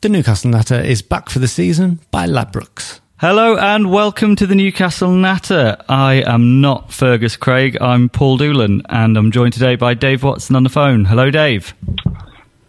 [0.00, 3.00] The Newcastle Natter is back for the season by Ladbrokes.
[3.16, 5.76] Hello and welcome to the Newcastle Natter.
[5.88, 10.54] I am not Fergus Craig, I'm Paul Doolan, and I'm joined today by Dave Watson
[10.54, 11.04] on the phone.
[11.04, 11.74] Hello, Dave.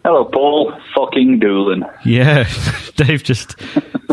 [0.04, 0.72] Hello, Paul.
[0.96, 1.84] Fucking Doolan.
[2.04, 2.48] Yeah,
[2.96, 3.60] Dave just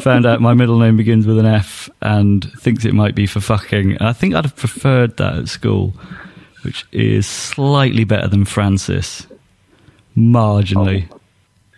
[0.02, 3.40] found out my middle name begins with an F and thinks it might be for
[3.40, 3.98] fucking.
[4.00, 5.96] I think I'd have preferred that at school,
[6.62, 9.26] which is slightly better than Francis.
[10.16, 11.08] Marginally.
[11.12, 11.20] Oh.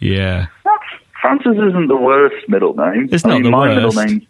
[0.01, 0.47] Yeah.
[1.21, 3.09] Francis isn't the worst middle name.
[3.11, 3.95] It's I not mean, the my worst.
[3.97, 4.27] Middle name,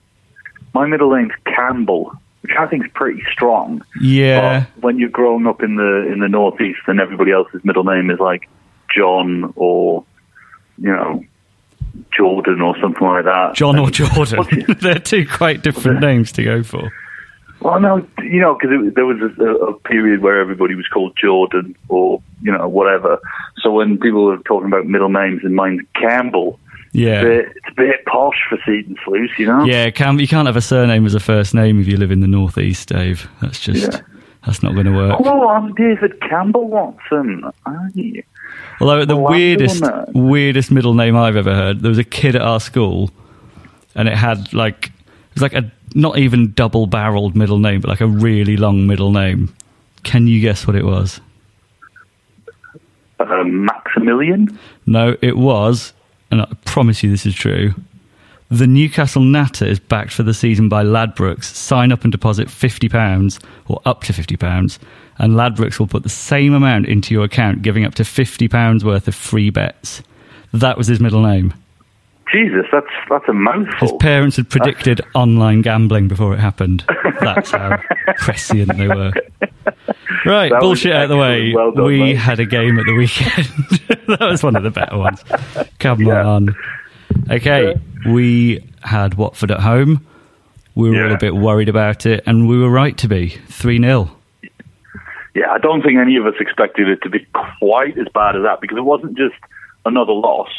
[0.73, 3.83] my middle name's Campbell, which I think is pretty strong.
[4.01, 4.65] Yeah.
[4.75, 8.09] But when you're growing up in the in the northeast, and everybody else's middle name
[8.09, 8.49] is like
[8.93, 10.03] John or
[10.77, 11.23] you know
[12.15, 13.55] Jordan or something like that.
[13.55, 14.45] John or Jordan.
[14.81, 16.91] They're two quite different names to go for.
[17.61, 21.75] Well, no, you know, because there was a, a period where everybody was called Jordan
[21.89, 23.19] or you know whatever.
[23.61, 26.57] So when people were talking about middle names, and mine's Campbell,
[26.91, 27.21] Yeah.
[27.21, 29.63] it's, a bit, it's a bit posh for Seaton Sluice, you know.
[29.65, 32.19] Yeah, can, you can't have a surname as a first name if you live in
[32.21, 33.29] the northeast, Dave.
[33.41, 34.01] That's just Yeah.
[34.45, 35.17] that's not going to work.
[35.17, 37.43] Hello, I'm David Campbell Watson.
[37.65, 38.23] Aye.
[38.81, 39.83] Although the Oh, I'm weirdest
[40.13, 43.11] weirdest middle name I've ever heard, there was a kid at our school,
[43.93, 47.89] and it had like it was like a not even double barreled middle name, but
[47.89, 49.53] like a really long middle name.
[50.03, 51.19] Can you guess what it was?
[53.19, 54.57] Uh, Maximilian.
[54.85, 55.93] No, it was,
[56.31, 57.73] and I promise you this is true.
[58.51, 61.43] The Newcastle Natter is backed for the season by Ladbrokes.
[61.43, 64.79] Sign up and deposit £50 or up to £50,
[65.19, 69.07] and Ladbrokes will put the same amount into your account, giving up to £50 worth
[69.07, 70.01] of free bets.
[70.51, 71.53] That was his middle name.
[72.31, 73.87] Jesus, that's that's a mouthful.
[73.87, 76.83] His parents had predicted online gambling before it happened.
[77.21, 77.77] That's how
[78.17, 79.11] prescient they were.
[80.25, 81.53] Right, That bullshit out of the way.
[81.53, 82.13] Well done, we mate.
[82.17, 83.47] had a game at the weekend.
[84.19, 85.23] that was one of the better ones.
[85.79, 86.25] Come Yeah.
[86.25, 86.55] on.
[87.29, 90.05] Okay, we had Watford at home.
[90.75, 91.15] We were all Yeah.
[91.15, 93.29] a bit worried about it, and we were right to be.
[93.29, 94.11] 3 0.
[95.35, 97.25] Yeah, I don't think any of us expected it to be
[97.59, 99.35] quite as bad as that because it wasn't just
[99.85, 100.49] another loss.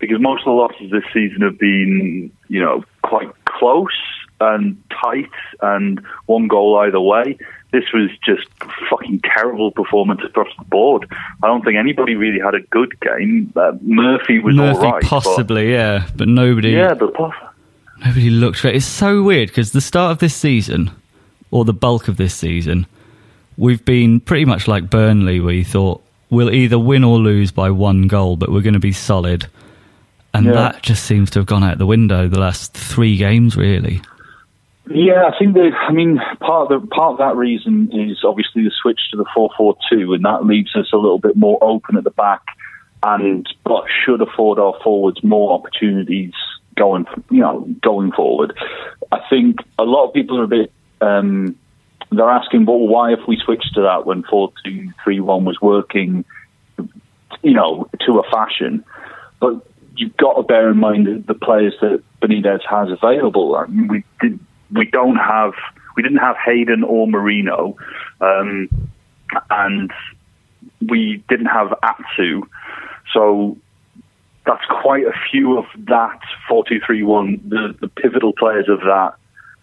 [0.00, 3.92] Because most of the losses this season have been, you know, quite close
[4.40, 5.30] and tight
[5.60, 7.36] and one goal either way.
[7.72, 8.48] This was just
[8.88, 11.06] fucking terrible performance across the board.
[11.42, 13.52] I don't think anybody really had a good game.
[13.54, 15.02] Uh, Murphy was Murphy, all right.
[15.02, 16.70] but- possibly, yeah, but nobody.
[16.70, 17.34] yeah, but poss-
[18.04, 18.76] Nobody looked great.
[18.76, 20.90] It's so weird because the start of this season,
[21.50, 22.86] or the bulk of this season,
[23.58, 27.70] we've been pretty much like Burnley, where you thought we'll either win or lose by
[27.70, 29.48] one goal, but we're going to be solid.
[30.32, 30.52] And Yeah.
[30.52, 34.00] that just seems to have gone out the window the last three games, really.
[34.88, 35.72] Yeah, I think that.
[35.88, 39.24] I mean, part of the, part of that reason is obviously the switch to the
[39.34, 42.40] four four two, and that leaves us a little bit more open at the back,
[43.04, 46.32] and but should afford our forwards more opportunities
[46.76, 48.56] going, you know, going forward.
[49.12, 50.72] I think a lot of people are a bit.
[51.00, 51.56] Um,
[52.10, 55.60] they're asking, well, why if we switched to that when four two three one was
[55.60, 56.24] working,
[57.42, 58.84] you know, to a fashion,
[59.38, 59.64] but
[60.00, 63.54] you've got to bear in mind the, players that Benitez has available.
[63.54, 64.40] I mean, we did,
[64.72, 65.52] we don't have
[65.94, 67.76] we didn't have Hayden or Merino,
[68.22, 68.68] um,
[69.50, 69.92] and
[70.80, 72.42] we didn't have Atsu.
[73.12, 73.58] So
[74.46, 78.80] that's quite a few of that four two three one, the, the pivotal players of
[78.80, 79.16] that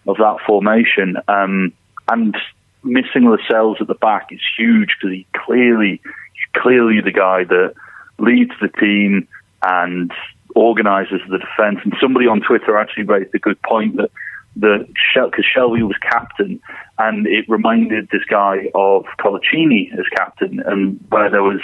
[0.06, 1.16] of that formation.
[1.26, 1.72] Um,
[2.08, 2.36] and
[2.84, 7.74] missing Lascelles at the back is huge because he clearly he's clearly the guy that
[8.18, 9.26] leads the team
[9.62, 10.12] and
[10.54, 11.80] organises the defence.
[11.84, 14.10] And somebody on Twitter actually raised a good point that
[14.56, 16.60] the because Shelvey was captain,
[16.98, 21.60] and it reminded this guy of Coloccini as captain, and where there was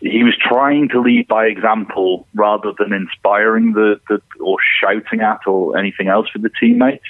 [0.00, 5.46] he was trying to lead by example rather than inspiring the, the or shouting at
[5.46, 7.04] or anything else for the teammates.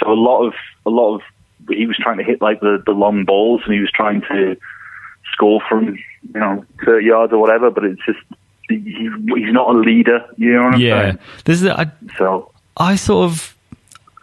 [0.00, 0.54] So a lot of
[0.86, 1.20] a lot of
[1.68, 4.56] he was trying to hit like the, the long balls and he was trying to
[5.32, 7.70] score from you know thirty yards or whatever.
[7.70, 8.18] But it's just
[8.68, 10.24] he's not a leader.
[10.36, 11.02] You know what I'm yeah.
[11.02, 11.18] saying?
[11.44, 13.56] There's a, I, So I sort of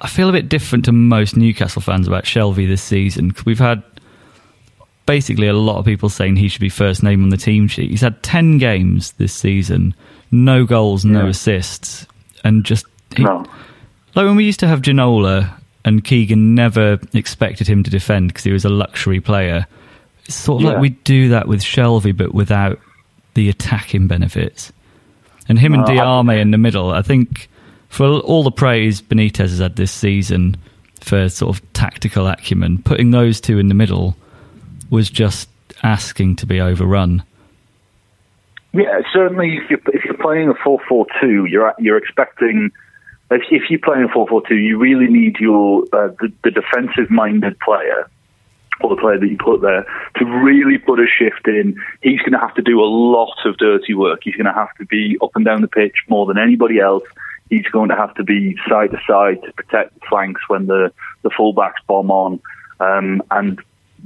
[0.01, 3.59] I feel a bit different to most Newcastle fans about Shelvey this season 'cause we've
[3.59, 3.83] had
[5.05, 7.89] basically a lot of people saying he should be first name on the team sheet.
[7.89, 9.93] He's had ten games this season,
[10.31, 11.29] no goals, no Yeah.
[11.29, 12.05] assists,
[12.43, 12.85] and just
[13.15, 13.43] he, no.
[14.15, 15.49] like when we used to have Ginola
[15.83, 19.65] and Keegan never expected him to defend because he was a luxury player.
[20.25, 20.73] It's sort of Yeah.
[20.73, 22.79] like we do that with Shelvey, but without
[23.33, 24.71] the attacking benefits.
[25.47, 27.49] And him and Diamé in the middle, I think,
[27.89, 30.57] for all the praise Benitez has had this season
[31.01, 34.15] for sort of tactical acumen, putting those two in the middle
[34.89, 35.49] was just
[35.83, 37.23] asking to be overrun.
[38.73, 39.57] Yeah, certainly.
[39.57, 42.71] If you're if you're playing a four four two, you're you're expecting.
[43.31, 46.51] If, if you're playing a four four two, you really need your uh, the, the
[46.51, 48.09] defensive minded player
[48.81, 49.85] or the player that you put there
[50.17, 51.75] to really put a shift in.
[52.01, 54.21] He's going to have to do a lot of dirty work.
[54.23, 57.03] He's going to have to be up and down the pitch more than anybody else.
[57.49, 60.91] He's going to have to be side to side to protect the flanks when the
[61.23, 62.39] the fullbacks bomb on.
[62.79, 63.59] Um, and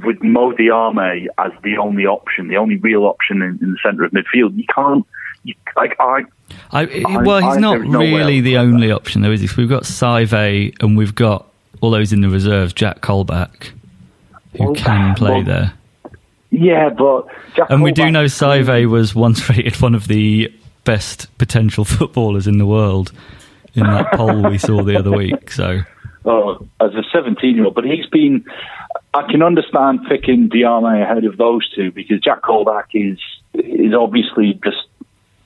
[0.04, 4.04] with Mo Diamé as the only option, the only real option in, in the centre
[4.06, 5.06] of midfield, you can't.
[5.44, 6.24] You, like I,
[6.72, 9.50] I, I- well, he's I- not no really the only option, though, is he?
[9.58, 11.48] We've got Saivet and we've got
[11.82, 13.72] all those in the reserves, Jack Colback,
[14.58, 15.74] who can play well, there.
[16.52, 20.54] yeah, but Jack And we do know Saivet was once rated one of the
[20.84, 23.12] best potential footballers in the world
[23.74, 25.52] in that poll we saw the other week.
[25.52, 25.82] So,
[26.26, 28.46] oh, as a 17 year old, but he's been.
[29.16, 33.20] I can understand picking Diamé ahead of those two because Jack Colback is
[33.54, 34.88] is obviously just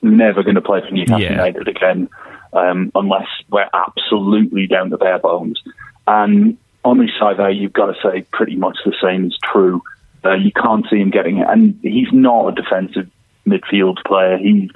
[0.00, 1.32] never going to play for Newcastle Yeah.
[1.32, 2.08] United again
[2.52, 5.62] um, unless we're absolutely down to bare bones.
[6.06, 9.82] And Henri Saivet, you've got to say pretty much the same is true.
[10.24, 13.08] Uh, you can't see him getting it, and he's not a defensive
[13.46, 14.36] midfield player.
[14.38, 14.70] He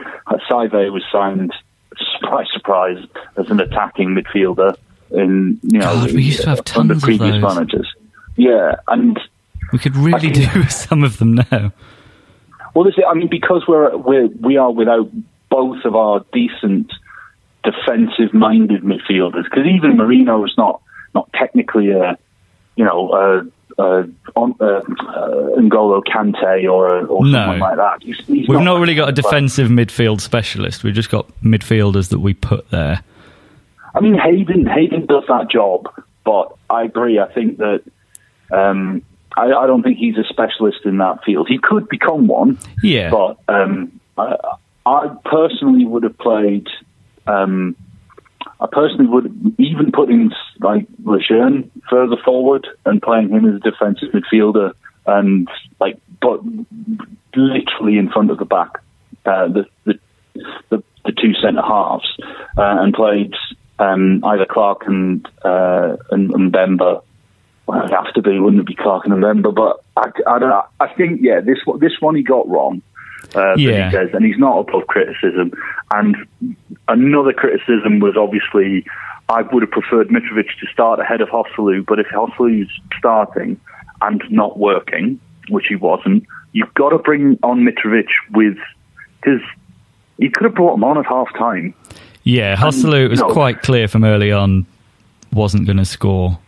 [0.51, 1.53] Saivet was signed
[2.19, 2.99] surprise, surprise,
[3.37, 4.77] as an attacking midfielder
[5.11, 7.43] in you know God, we used to have under tons of previous those.
[7.43, 7.95] managers.
[8.37, 9.19] Yeah, and
[9.73, 11.73] we could really do with some of them now.
[12.75, 15.11] well, this is, I mean, because we're, we're we are without
[15.51, 16.91] both of our decent
[17.63, 19.45] defensive-minded midfielders.
[19.45, 20.82] Because even Merino is not
[21.15, 22.17] not technically a
[22.77, 24.81] you know a, a, on, uh, uh,
[25.59, 27.33] N'Golo Kante or a, or No.
[27.39, 28.03] someone like that.
[28.03, 30.85] He's, he's We've not like really got a defensive midfield specialist.
[30.85, 33.03] We've just got midfielders that we put there.
[33.95, 35.87] I mean, Hayden Hayden does that job,
[36.25, 37.19] but I agree.
[37.19, 37.83] I think that
[38.51, 39.03] um,
[39.37, 41.49] I, I don't think he's a specialist in that field.
[41.49, 43.11] He could become one, Yeah.
[43.11, 44.37] but um, I,
[44.87, 46.69] I personally would have played.
[47.27, 47.77] Um,
[48.63, 54.11] I personally would even putting like Lejeune further forward and playing him as a defensive
[54.13, 54.73] midfielder
[55.07, 55.49] and
[55.81, 56.41] like, but
[57.35, 58.71] literally in front of the back,
[59.27, 59.99] uh, the, the
[60.71, 62.07] the the two centre halves,
[62.57, 63.35] uh, and played
[63.81, 67.03] um, either Clark and uh, and, and Mbemba.
[67.67, 69.55] Well, it'd have to be, wouldn't it be Clark and Mbemba?
[69.55, 70.65] But I, I don't.
[70.79, 72.83] I think yeah, this this one he got wrong.
[73.35, 73.91] Uh, Yeah.
[73.91, 75.53] Benitez, and he's not above criticism.
[75.91, 76.17] And
[76.89, 78.85] another criticism was obviously
[79.29, 83.59] I would have preferred Mitrovic to start ahead of Joselu, but if Joselu's starting
[84.03, 88.59] and not working, which he wasn't, you've got to bring on Mitrovic with
[89.21, 89.41] because
[90.19, 91.75] he could have brought him on at half time.
[92.25, 93.33] Yeah, Joselu, it was no.
[93.33, 94.67] quite clear from early on,
[95.33, 96.39] wasn't going to score.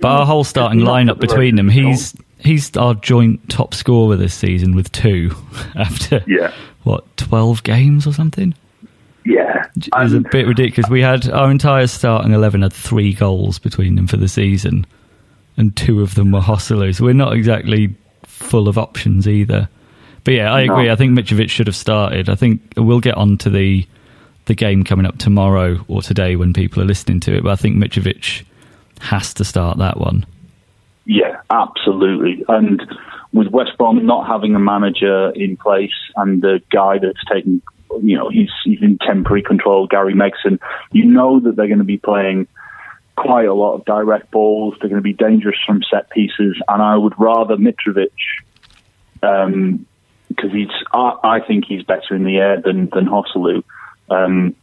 [0.00, 4.74] But our whole starting lineup between them, he's he's our joint top scorer this season
[4.74, 5.30] with two
[5.76, 6.52] after Yeah.
[6.84, 8.54] what twelve games or something.
[9.24, 10.88] Yeah, It was a bit ridiculous.
[10.90, 14.86] We had our entire starting eleven had three goals between them for the season,
[15.56, 16.40] and two of them were.
[16.58, 19.68] So we're not exactly full of options either.
[20.24, 20.74] But yeah, I No.
[20.74, 20.90] agree.
[20.90, 22.28] I think Mitrovic should have started.
[22.30, 23.86] I think we'll get on to the
[24.46, 27.42] the game coming up tomorrow or today when people are listening to it.
[27.42, 28.44] But I think Mitrovic
[29.00, 30.24] has to start that one.
[31.08, 32.44] Yeah, absolutely.
[32.48, 32.82] And
[33.32, 37.62] with West Brom not having a manager in place and the guy that's taken
[38.02, 40.58] you know, he's, he's in temporary control, Gary Megson.
[40.92, 42.46] You know that they're going to be playing
[43.16, 44.74] quite a lot of direct balls.
[44.78, 48.10] They're going to be dangerous from set pieces, and I would rather Mitrovic,
[49.22, 49.86] um,
[50.28, 53.62] because he's, I, I think he's better in the air than than Joselu.
[54.10, 54.54] Um,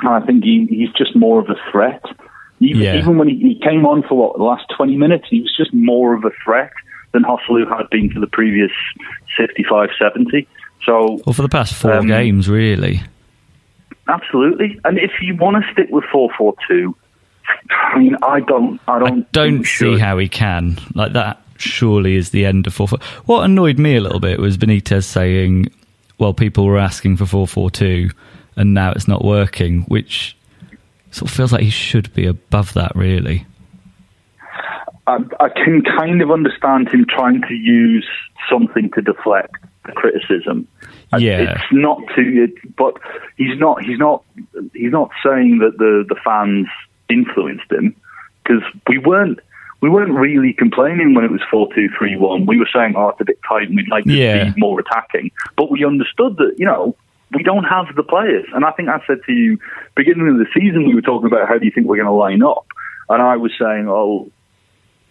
[0.00, 2.02] and I think he, he's just more of a threat.
[2.64, 2.96] Even, Yeah.
[2.98, 5.72] even when he, he came on for what the last twenty minutes, he was just
[5.74, 6.72] more of a threat
[7.12, 8.70] than Joselu had been for the previous
[9.38, 10.46] 65, 70.
[10.86, 13.02] So Well, for the past four Um, games, really.
[14.08, 16.94] absolutely, and if you want to stick with four four two,
[17.70, 20.78] I mean, I don't, I don't, I don't see how he can.
[20.94, 22.98] Like that surely is the end of 4 4.
[23.26, 25.66] What annoyed me a little bit was Benitez saying,
[26.18, 28.10] well, people were asking for 4 4 2
[28.56, 30.36] and now it's not working, which
[31.12, 33.46] sort of feels like he should be above that, really.
[35.06, 38.06] I, I can kind of understand him trying to use
[38.48, 40.68] something to deflect the criticism.
[41.18, 41.52] Yeah.
[41.56, 42.94] it's not to, it, but
[43.36, 43.84] he's not.
[43.84, 44.24] He's not.
[44.72, 46.66] He's not saying that the the fans
[47.10, 47.94] influenced him
[48.44, 49.40] because we weren't.
[49.80, 52.46] We weren't really complaining when it was four two three one.
[52.46, 54.52] We were saying, "Oh, it's a bit tight, and we'd like to Yeah.
[54.54, 56.94] see more attacking." But we understood that, you know,
[57.34, 58.46] we don't have the players.
[58.54, 59.58] And I think I said to you,
[59.96, 62.12] beginning of the season, we were talking about how do you think we're going to
[62.12, 62.66] line up,
[63.08, 64.30] and I was saying, "Oh,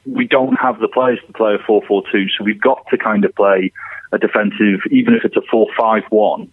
[0.05, 3.35] we don't have the players to play a 4-4-2, so we've got to kind of
[3.35, 3.71] play
[4.11, 6.49] a defensive, even if it's a 4-5-1,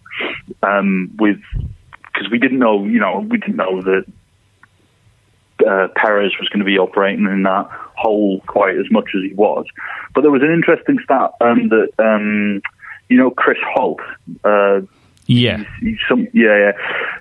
[0.63, 1.39] um, with
[2.05, 4.05] because we didn't know, you know, we didn't know that
[5.65, 9.33] uh, Perez was going to be operating in that hole quite as much as he
[9.33, 9.65] was.
[10.13, 12.61] But there was an interesting stat um, that um,
[13.09, 14.01] you know Chris Holt.
[14.43, 14.81] Uh,
[15.29, 15.63] Yeah.
[15.79, 16.71] He's some, yeah, yeah.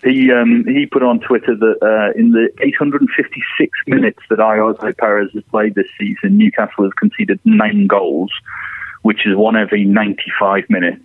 [0.03, 5.31] He um, he put on Twitter that uh, in the 856 minutes that Ayoze Perez
[5.35, 8.33] has played this season, Newcastle has conceded nine goals,
[9.03, 11.05] which is one every 95 minutes.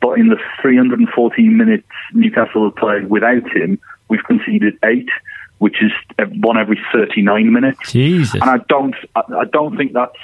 [0.00, 5.10] But in the 314 minutes Newcastle have played without him, we've conceded eight,
[5.58, 5.92] which is
[6.38, 7.92] one every 39 minutes.
[7.92, 8.40] Jesus.
[8.40, 10.16] And I don't, I, I don't think that's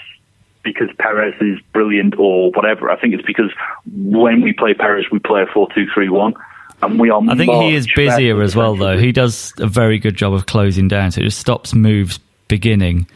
[0.62, 2.90] because Perez is brilliant or whatever.
[2.90, 3.50] I think it's because
[3.87, 6.35] when we play Perez, we play a four-two-three-one,
[6.83, 7.23] and we are.
[7.28, 8.99] I think he is busier as well, though.
[8.99, 13.07] He does a very good job of closing down, so it just stops moves beginning.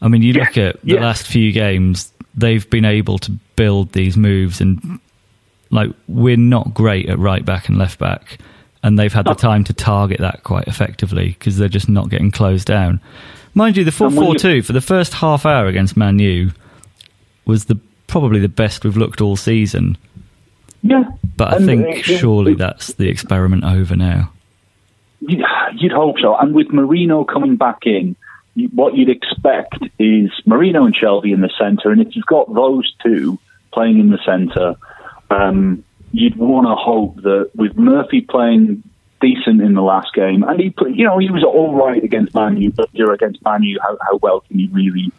[0.00, 1.00] I mean, you look at the yeah.
[1.00, 5.00] last few games, they've been able to build these moves, and
[5.70, 8.38] like we're not great at right back and left back,
[8.82, 12.30] and they've had the time to target that quite effectively because they're just not getting
[12.30, 13.00] closed down.
[13.54, 16.52] Mind you, the 4 4 2 for the first half hour against Man U
[17.48, 19.98] was the probably the best we've looked all season.
[20.82, 21.04] yeah,
[21.36, 24.30] But I And, think uh, surely that's the experiment over now.
[25.20, 25.42] You'd,
[25.74, 26.36] you'd hope so.
[26.36, 28.14] And with Merino coming back in,
[28.54, 31.90] you, what you'd expect is Merino and Shelvey in the centre.
[31.90, 33.38] And if you've got those two
[33.72, 34.76] playing in the centre,
[35.30, 38.82] um, you'd want to hope that with Murphy playing
[39.20, 42.34] decent in the last game, and he, put, you know, he was all right against
[42.34, 43.78] Man U, but you're against Man U.
[43.82, 45.10] How, how well can he really?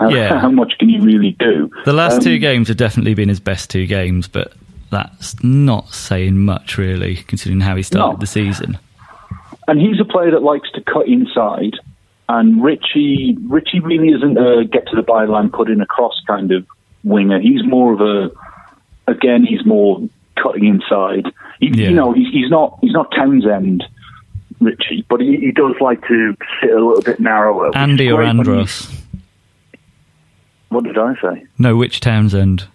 [0.04, 0.40] How, Yeah.
[0.40, 1.70] how much can you really do?
[1.84, 4.52] The last Um, two games have definitely been his best two games, but
[4.90, 8.18] that's not saying much, really, considering how he started No.
[8.20, 8.78] the season.
[9.68, 11.74] and he's a player that likes to cut inside.
[12.28, 16.50] And Richie, Richie really isn't a get to the byline, put in a cross kind
[16.50, 16.66] of
[17.04, 17.38] winger.
[17.38, 18.30] He's more of a,
[19.06, 20.00] again, he's more
[20.42, 21.26] cutting inside.
[21.60, 21.90] He, Yeah.
[21.90, 23.84] You know, he's, he's not he's not Townsend,
[24.60, 27.70] Richie, but he, he does like to sit a little bit narrower.
[27.76, 28.90] Andy or Andros?
[30.70, 31.44] What did I say?
[31.58, 32.66] No, which Townsend?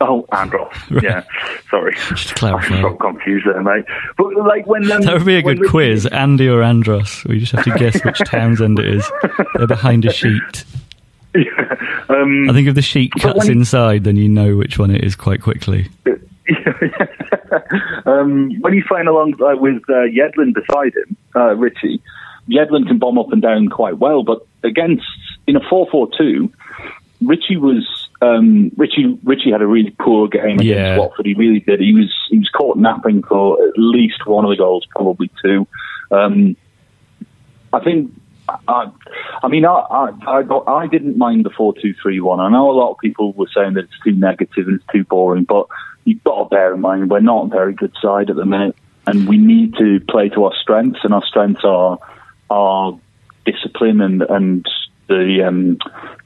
[0.00, 0.70] Oh, Andros.
[0.90, 1.02] Right.
[1.02, 1.24] Yeah,
[1.70, 1.94] sorry.
[2.10, 2.74] Just to clarify.
[2.74, 3.84] I'm so confused there, mate.
[4.18, 6.04] But like when um, That would be a good quiz.
[6.06, 7.24] Andy or Andros?
[7.24, 9.10] We just have to guess which Townsend it is.
[9.54, 10.64] They're behind a sheet.
[12.08, 15.02] um, I think if the sheet cuts when- inside, then you know which one it
[15.02, 15.88] is quite quickly.
[18.06, 22.00] um, when he's playing along with uh, Yedlin beside him, uh, Richie,
[22.48, 25.04] Yedlin can bomb up and down quite well, but against
[25.46, 26.52] in a four-four-two,
[27.22, 29.18] Richie was um, Richie.
[29.24, 30.98] Richie had a really poor game against Yeah.
[30.98, 31.26] Watford.
[31.26, 31.80] He really did.
[31.80, 35.66] He was he was caught napping for at least one of the goals, probably two.
[36.10, 36.56] Um,
[37.72, 38.12] I think.
[38.68, 38.88] I,
[39.42, 42.38] I mean, I, I I got- I didn't mind the four two three one.
[42.38, 45.02] I know a lot of people were saying that it's too negative and it's too
[45.02, 45.66] boring, but
[46.04, 48.76] you've got to bear in mind we're not a very good side at the minute,
[49.06, 51.98] and we need to play to our strengths, and our strengths are
[52.48, 52.96] are
[53.44, 54.64] discipline and and
[55.08, 55.78] the um,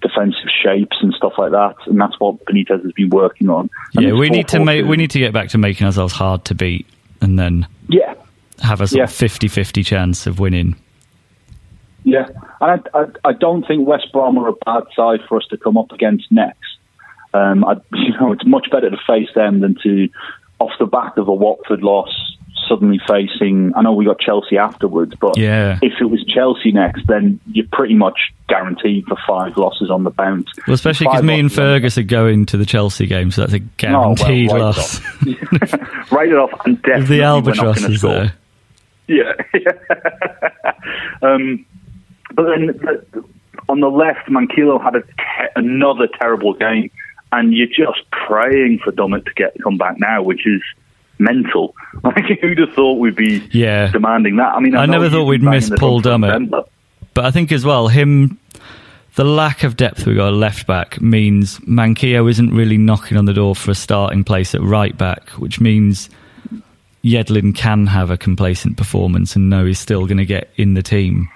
[0.03, 3.69] defensive shapes and stuff like that, and that's what Benitez has been working on.
[3.95, 6.45] And Yeah, we need to make we need to get back to making ourselves hard
[6.47, 6.87] to beat,
[7.21, 8.15] and then yeah.
[8.61, 9.05] have a sort Yeah.
[9.05, 10.77] of 50-50 chance of winning.
[12.05, 12.29] Yeah,
[12.61, 15.59] and I, I, I don't think West Brom are a bad side for us to
[15.59, 16.79] come up against next.
[17.35, 20.09] Um, I, you know, it's much better to face them than to,
[20.59, 22.09] off the back of a Watford loss,
[22.69, 23.73] suddenly facing.
[23.77, 25.79] I know we got Chelsea afterwards, but Yeah.
[25.83, 30.11] if it was Chelsea next, then you're pretty much guaranteed for five losses on the
[30.11, 30.49] bounce.
[30.67, 33.59] Well, especially because me and Fergus are going to the Chelsea game, so that's a
[33.59, 35.01] Oh, well, guaranteed loss.
[36.13, 38.11] write it off, and definitely the albatross is score.
[38.13, 38.33] there.
[39.09, 39.33] Yeah.
[41.23, 41.65] um,
[42.35, 43.25] but then the,
[43.69, 46.91] on the left, Manquillo had a te- another terrible game,
[47.33, 50.63] and you're just praying for Dummett to get come back now, which is
[51.21, 51.75] mental.
[52.05, 53.91] Like who'd have thought we'd be Yeah.
[53.91, 54.55] demanding that?
[54.55, 56.49] I mean, I know never thought we'd miss Paul Dummett.
[56.51, 58.39] but- I think as well, him,
[59.17, 63.27] the lack of depth we got at left back means Manquillo isn't really knocking on
[63.27, 66.09] the door for a starting place at right back, which means
[67.05, 70.83] Yedlin can have a complacent performance and know he's still going to get in the
[70.83, 71.29] team.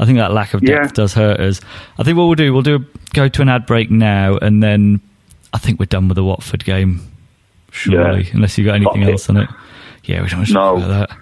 [0.00, 0.92] I think that lack of depth Yeah.
[0.92, 1.60] does hurt us.
[1.98, 4.62] I think what we'll do, we'll do a, go to an ad break now, and
[4.62, 5.00] then
[5.52, 7.00] I think we're done with the Watford game.
[7.74, 8.30] Surely, Yeah.
[8.34, 9.12] unless you've got anything Fuck it.
[9.12, 9.48] else on it.
[10.04, 10.60] Yeah, we don't want to No.
[10.60, 11.18] talk about that.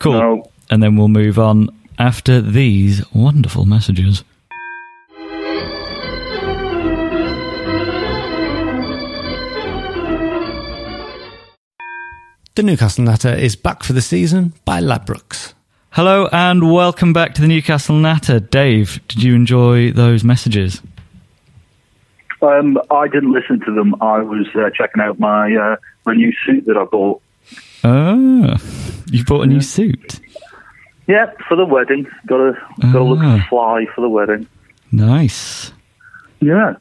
[0.00, 0.12] Cool.
[0.14, 0.50] No.
[0.70, 4.24] And then we'll move on after these wonderful messages.
[12.56, 15.54] The Newcastle Natter is back for the season by Ladbrokes.
[15.90, 18.38] Hello and welcome back to the Newcastle Natter.
[18.38, 20.80] Dave, did you enjoy those messages?
[22.44, 23.94] Um, I didn't listen to them.
[24.00, 27.22] I was uh, checking out my uh, my new suit that I bought.
[27.82, 28.56] Oh,
[29.10, 30.20] you bought a new suit.
[31.06, 32.06] Yeah, for the wedding.
[32.26, 33.02] Got to got to Ah.
[33.02, 34.46] look fly for the wedding.
[34.92, 35.72] Nice.
[36.40, 36.74] Yeah.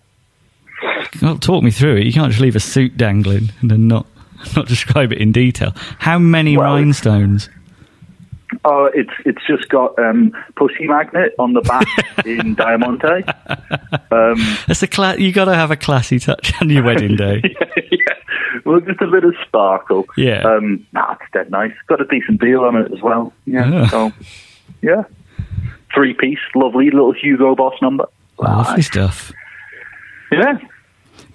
[1.22, 2.06] Well, talk me through it.
[2.06, 4.06] You can't just leave a suit dangling and then not
[4.56, 5.74] not describe it in detail.
[6.00, 7.50] How many Well, rhinestones?
[8.66, 11.88] Oh, it's it's just got um, pussy magnet on the back
[12.26, 13.24] in Diamante.
[14.12, 14.36] Um,
[14.68, 17.42] It's a cla- you got to have a classy touch on your wedding day.
[17.92, 17.98] yeah.
[18.66, 20.06] Well, just a bit of sparkle.
[20.18, 20.44] Yeah.
[20.44, 21.74] Um, nah, it's dead nice.
[21.88, 23.34] Got a decent deal on it as well.
[23.46, 23.70] Yeah.
[23.70, 23.88] Yeah.
[23.90, 24.12] So,
[24.82, 25.04] yeah.
[25.94, 28.06] Three piece, lovely little Hugo Boss number.
[28.40, 29.32] Lovely stuff.
[30.32, 30.58] Yeah.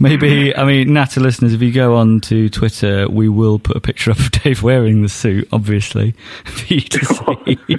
[0.01, 3.81] Maybe, I mean, Natter listeners, if you go on to Twitter, we will put a
[3.81, 6.13] picture up of Dave wearing the suit, obviously,
[6.45, 7.59] for you to see.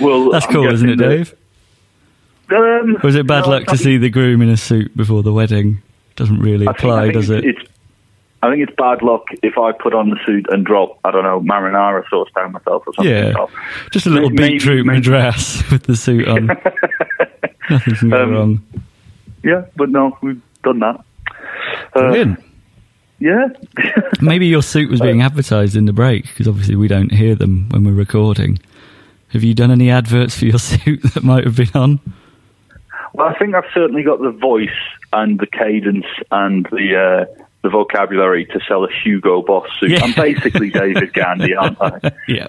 [0.00, 1.34] Well, That's cool, isn't it, Dave?
[2.50, 5.32] Um, is it bad no, luck to see the groom in a suit before the
[5.32, 5.82] wedding?
[6.16, 7.44] Doesn't really I think- apply, I think does it?
[7.44, 7.70] it's, It's,
[8.42, 11.24] I think it's bad luck if I put on the suit and drop, I don't
[11.24, 13.12] know, marinara sauce down myself or something.
[13.12, 13.32] yeah.
[13.32, 13.50] So,
[13.90, 16.46] Just a little maybe- beetroot maybe- madras with the suit on.
[17.70, 18.62] Nothing can go Um, wrong.
[19.42, 21.04] Yeah, but no, we've done that.
[21.94, 22.44] Uh, Brilliant.
[23.18, 23.48] Yeah.
[24.20, 27.68] Maybe your suit was being advertised in the break because obviously we don't hear them
[27.70, 28.58] when we're recording.
[29.28, 32.00] Have you done any adverts for your suit that might have been on?
[33.14, 34.68] well, I think I've certainly got the voice
[35.12, 39.90] and the cadence and the uh, the vocabulary to sell a Hugo Boss suit.
[39.90, 40.04] Yeah.
[40.04, 42.12] I'm basically David Gandy, aren't I?
[42.28, 42.46] Yeah.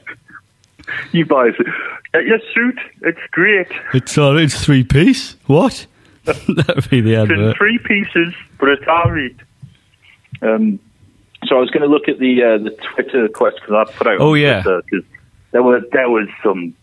[1.11, 1.67] You buy a suit.
[2.13, 2.79] Your suit.
[3.01, 3.67] It's great.
[3.93, 5.35] It's uh, it's three piece.
[5.47, 5.87] What?
[6.25, 9.35] that would be the It's in three pieces, but it's all right.
[10.41, 10.79] Um,
[11.45, 14.19] so I was going to look at the uh, the Twitter questions I put out.
[14.19, 14.61] Oh, yeah.
[14.61, 15.03] Twitter, 'cause
[15.51, 16.73] there was there was some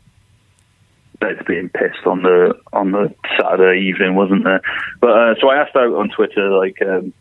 [1.20, 4.61] beds being pissed on the on the Saturday evening, wasn't there?
[5.01, 6.81] But uh, so I asked out on Twitter, like.
[6.83, 7.12] Um,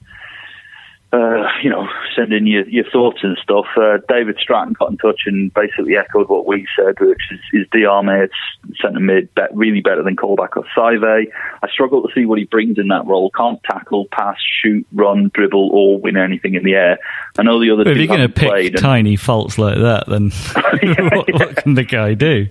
[1.15, 3.65] uh, you know, send in your, your thoughts and stuff.
[3.77, 7.67] Uh, David Stratton got in touch and basically echoed what we said, which is, is
[7.73, 11.27] Diamé, it's centre mid, bet, really better than Colback or Saivet.
[11.63, 13.29] I struggle to see what he brings in that role.
[13.31, 16.97] Can't tackle, pass, shoot, run, dribble, or win anything in the air.
[17.37, 20.31] I know the other If you're going to pick and- tiny faults like that, then
[21.15, 22.47] what, what can the guy do?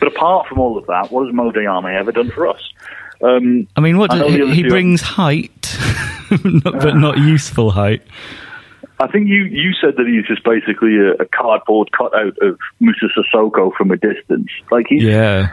[0.00, 2.72] but apart from all of that, what has Mo Diamé ever done for us?
[3.22, 5.76] Um, I mean, what I does, know the he, other he two- brings height,
[6.62, 8.02] but not useful height.
[9.00, 13.06] I think you, you said that he's just basically a, a cardboard cutout of Moussa
[13.16, 14.48] Sissoko from a distance.
[14.72, 15.50] Like he's Yeah.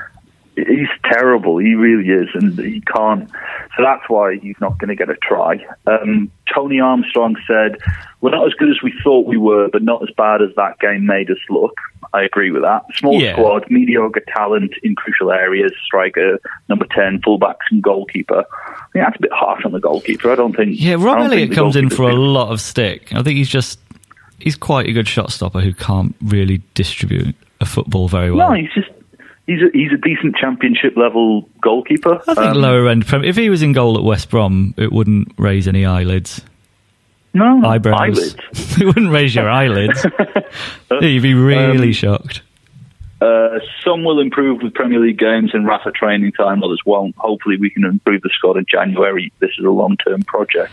[0.56, 1.58] he's terrible.
[1.60, 3.30] He really is, and he can't.
[3.78, 5.63] So that's why he's not going to get a try.
[5.86, 7.78] Um, Tony Armstrong said,
[8.21, 10.80] "We're not as good as we thought we were, but not as bad as that
[10.80, 11.78] game made us look."
[12.15, 12.84] I agree with that.
[12.95, 13.34] Small Yeah.
[13.34, 15.71] squad, mediocre talent in crucial areas.
[15.86, 18.43] Striker, number ten, fullbacks, and goalkeeper.
[18.93, 20.32] Think that's a bit harsh on the goalkeeper.
[20.32, 20.75] I don't think.
[20.80, 23.13] Yeah, Rob Elliott comes in for a lot of stick.
[23.13, 23.80] I think he's just
[24.39, 28.49] he's quite a good shot stopper who can't really distribute a football very well.
[28.49, 28.88] No, he's just.
[29.47, 32.19] He's a, he's a decent championship level goalkeeper.
[32.28, 33.06] I think Um, lower end.
[33.23, 36.41] If he was in goal at West Brom, it wouldn't raise any eyelids,
[37.36, 38.00] no eyebrows.
[38.02, 38.36] eyelids.
[38.82, 40.06] it wouldn't raise your eyelids.
[41.02, 42.41] You'd be really Um, shocked.
[43.21, 47.15] Uh, some will improve with Premier League games and Rafa training time, others won't.
[47.17, 49.32] Hopefully, we can improve the squad in January.
[49.39, 50.71] This is a long term project.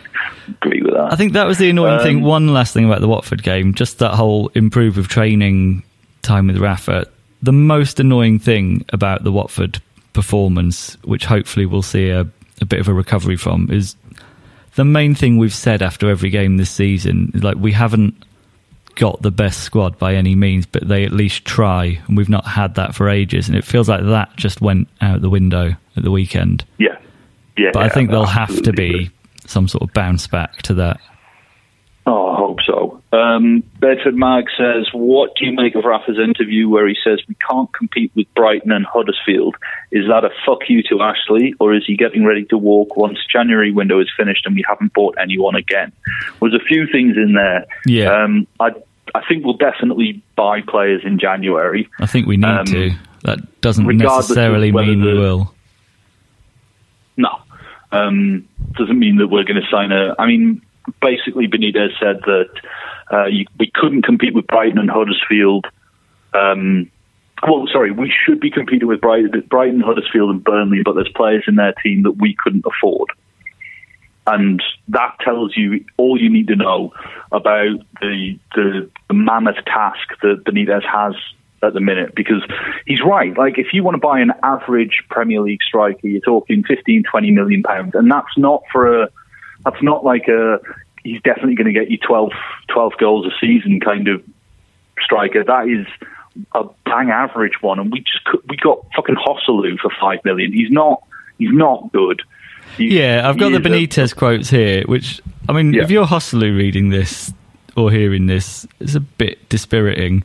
[0.48, 1.12] Agree with that.
[1.12, 2.22] I think that was the annoying um, thing.
[2.22, 5.82] One last thing about the Watford game, just that whole improve with training
[6.22, 7.06] time with Rafa.
[7.42, 9.80] The most annoying thing about the Watford
[10.12, 12.26] performance, which hopefully we'll see a,
[12.60, 13.96] a bit of a recovery from, is
[14.74, 17.30] the main thing we've said after every game this season.
[17.34, 18.14] Is like we haven't
[18.94, 22.46] got the best squad by any means, but they at least try, and we've not
[22.46, 23.48] had that for ages.
[23.48, 26.64] And it feels like that just went out the window at the weekend.
[26.78, 26.98] Yeah,
[27.56, 27.70] yeah.
[27.72, 29.10] But yeah, I think there'll have to be
[29.46, 31.00] some sort of bounce back to that.
[32.06, 33.01] Oh, I hope so.
[33.12, 37.36] Um, Bedford Mag says, What do you make of Rafa's interview where he says we
[37.48, 39.56] can't compete with Brighton and Huddersfield?
[39.90, 43.18] Is that a fuck you to Ashley, or is he getting ready to walk once
[43.30, 45.92] January window is finished and we haven't bought anyone again?
[46.40, 47.66] There's a few things in there.
[47.84, 48.24] Yeah.
[48.24, 48.70] Um, I,
[49.14, 51.90] I think we'll definitely buy players in January.
[52.00, 52.90] I think we need um, to.
[53.24, 55.54] That doesn't necessarily mean we will.
[57.18, 57.40] No.
[57.92, 60.14] Um, doesn't mean that we're going to sign a.
[60.18, 60.62] I mean,
[61.00, 62.48] basically Benitez said that
[63.12, 65.66] uh, you, we couldn't compete with Brighton and Huddersfield.
[66.32, 66.90] Um,
[67.46, 71.44] well, sorry, we should be competing with Brighton, Brighton, Huddersfield, and Burnley, but there's players
[71.46, 73.10] in their team that we couldn't afford.
[74.26, 76.92] And that tells you all you need to know
[77.32, 81.14] about the, the, the mammoth task that Benitez has
[81.62, 82.42] at the minute because
[82.86, 83.36] he's right.
[83.36, 87.30] Like, if you want to buy an average Premier League striker, you're talking 15, 20
[87.32, 89.08] million pounds, and that's not for a
[89.64, 90.58] that's not like a
[91.04, 92.32] he's definitely going to get you 12,
[92.68, 94.22] 12 goals a season kind of
[95.00, 95.44] striker.
[95.44, 95.86] That is
[96.52, 100.52] a bang average one, and we just we got fucking Joselu for five million.
[100.52, 101.02] He's not
[101.38, 102.22] he's not good.
[102.78, 105.82] Yeah, I've got the Benitez a, quotes here, which I mean, yeah.
[105.82, 107.32] if you're Joselu reading this
[107.76, 110.24] or hearing this, it's a bit dispiriting.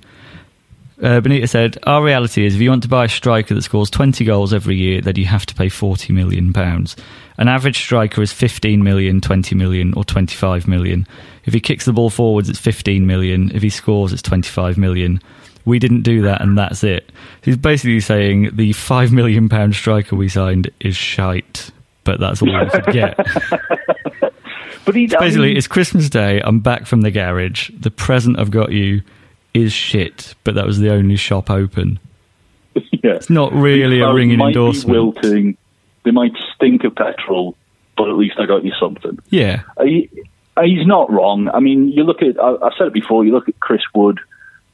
[0.99, 3.89] Uh, Benitez said, Our reality is if you want to buy a striker that scores
[3.91, 6.53] 20 goals every year, then you have to pay £40 million.
[7.38, 11.07] An average striker is 15 million, 20 million, or 25 million.
[11.45, 13.51] If he kicks the ball forwards, it's 15 million.
[13.53, 15.21] If he scores, it's 25 million.
[15.65, 17.12] We didn't do that, and that's it.
[17.43, 21.69] He's basically saying the £5 million striker we signed is shite,
[22.05, 23.17] but that's all we could get.
[24.83, 26.41] but he, basically, I mean, it's Christmas Day.
[26.43, 27.69] I'm back from the garage.
[27.77, 29.01] The present I've got you
[29.53, 31.99] is shit, but that was the only shop open.
[33.03, 33.13] Yeah.
[33.15, 34.91] It's not really a ringing endorsement.
[34.91, 35.57] wilting.
[36.03, 37.55] They might stink of petrol,
[37.95, 39.19] but at least I got you something.
[39.29, 39.63] Yeah.
[39.81, 40.10] He,
[40.63, 41.49] he's not wrong.
[41.49, 44.19] I mean, you look at, I, have said it before, you look at Chris Wood,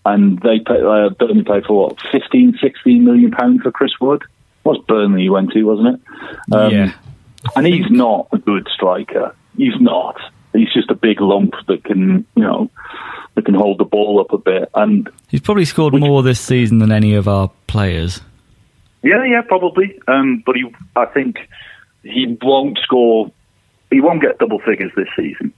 [0.05, 4.23] and they pay, uh, Burnley paid for what, 15, 16 million pounds for Chris Wood?
[4.63, 6.53] Was Burnley he went to, wasn't it?
[6.53, 6.93] Um, yeah.
[7.55, 9.36] And he's not a good striker.
[9.57, 10.19] He's not.
[10.53, 12.69] He's just a big lump that can, you know,
[13.35, 14.69] that can hold the ball up a bit.
[14.73, 18.21] And he's probably scored more this season than any of our players.
[19.01, 19.99] Yeah, yeah, probably.
[20.07, 21.37] Um, but he, I think
[22.03, 23.31] he won't score.
[23.91, 25.53] He won't get double figures this season,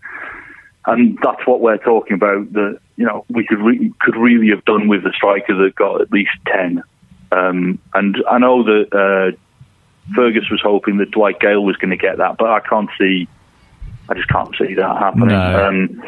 [0.85, 2.51] and that's what we're talking about.
[2.53, 6.01] That you know we could re- could really have done with a striker that got
[6.01, 6.83] at least ten.
[7.31, 9.37] Um, and I know that uh,
[10.15, 13.27] Fergus was hoping that Dwight Gayle was going to get that, but I can't see.
[14.09, 15.29] I just can't see that happening.
[15.29, 15.67] No.
[15.67, 16.03] Um,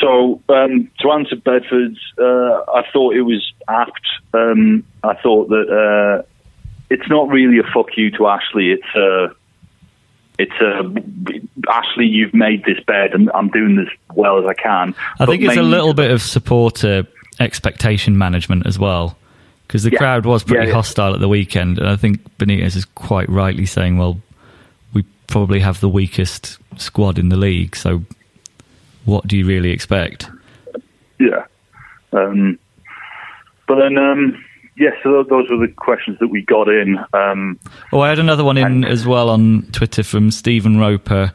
[0.00, 4.00] so um, to answer Bedford's, uh, I thought it was apt.
[4.32, 6.26] Um, I thought that uh,
[6.90, 8.72] it's not really a fuck you to Ashley.
[8.72, 9.28] It's a,
[10.38, 12.06] it's a Ashley.
[12.06, 14.94] You've made this bed, and I'm doing this well as I can.
[15.20, 17.06] I think it's a little bit of supporter
[17.38, 19.16] expectation management as well,
[19.66, 20.74] because the yeah, crowd was pretty yeah, yeah.
[20.74, 24.20] hostile at the weekend, and I think Benitez is quite rightly saying, "Well, we
[25.26, 28.02] probably have the weakest squad in the league, so."
[29.04, 30.30] what do you really expect?
[31.18, 31.44] Yeah.
[32.12, 32.58] Um,
[33.66, 34.44] but then, um,
[34.76, 36.98] yes, so those were the questions that we got in.
[37.12, 37.58] Um,
[37.92, 41.32] oh, I had another one in and, as well on Twitter from Stephen Roper,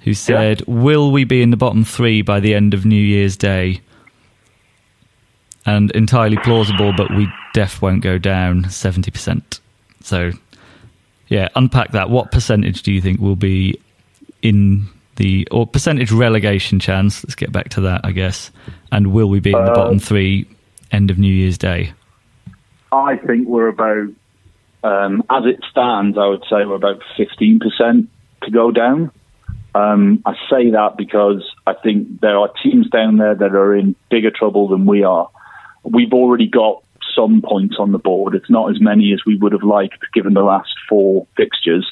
[0.00, 0.74] who said, yeah.
[0.74, 3.80] "Will we be in the bottom three by the end of New Year's Day?"
[5.66, 9.60] And entirely plausible, but we def won't go down seventy percent.
[10.02, 10.32] So,
[11.30, 12.10] yeah, unpack that.
[12.10, 13.80] What percentage do you think will be
[14.42, 17.24] in the or percentage relegation chance?
[17.24, 18.50] Let's get back to that, I guess.
[18.92, 20.46] And will we be in the uh, bottom three
[20.90, 21.92] end of New Year's Day?
[22.92, 24.08] I think we're about,
[24.82, 28.10] um, as it stands, I would say we're about fifteen percent
[28.42, 29.12] to go down.
[29.72, 33.94] Um, I say that because I think there are teams down there that are in
[34.10, 35.30] bigger trouble than we are.
[35.84, 36.82] We've already got
[37.14, 38.34] some points on the board.
[38.34, 41.90] It's not as many as we would have liked given the last four fixtures.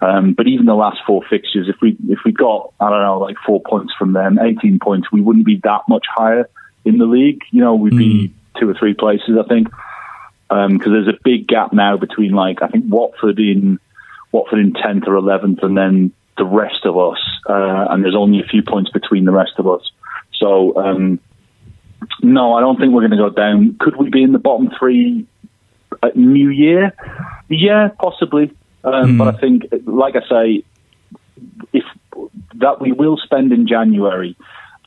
[0.00, 3.18] Um, but even the last four fixtures, if we if we got I don't know
[3.18, 6.48] like four points from them, eighteen points, we wouldn't be that much higher
[6.84, 7.42] in the league.
[7.50, 7.98] You know, we'd mm.
[7.98, 9.68] be two or three places, I think.
[10.48, 13.78] because um, there's a big gap now between like I think Watford in
[14.32, 18.40] Watford in tenth or eleventh, and then the rest of us, uh, and there's only
[18.40, 19.90] a few points between the rest of us.
[20.34, 21.20] So um,
[22.22, 23.76] no, I don't think we're going to go down.
[23.78, 25.26] Could we be in the bottom three
[26.02, 26.92] at New Year?
[27.48, 28.52] Yeah, possibly.
[28.84, 29.18] Um, mm.
[29.18, 30.64] But I think, like I say,
[31.72, 31.84] if
[32.56, 34.36] that we will spend in January,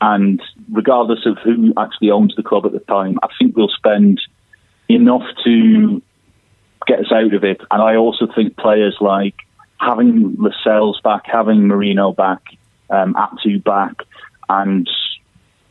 [0.00, 0.40] and
[0.72, 4.20] regardless of who actually owns the club at the time, I think we'll spend
[4.88, 6.02] enough to
[6.86, 7.60] get us out of it.
[7.70, 9.34] And I also think players like
[9.78, 12.42] having Lascelles back, having Merino back,
[12.88, 14.02] um, Atsu back,
[14.48, 14.88] and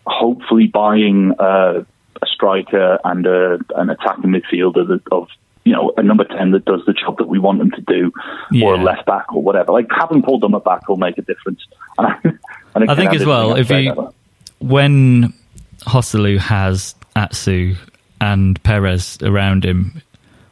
[0.06, 1.84] hopefully buying uh,
[2.22, 5.28] a striker and a, an attacking midfielder that, of
[5.66, 8.12] you know a number ten that does the job that we want them to do,
[8.52, 8.66] yeah.
[8.66, 9.72] or a left back or whatever.
[9.72, 11.66] Like having Paul Dummett back will make a difference.
[12.76, 14.14] And I, and I think as well if you
[14.60, 15.34] when
[15.82, 17.76] Joselu has Atsu
[18.22, 20.02] and Perez around him,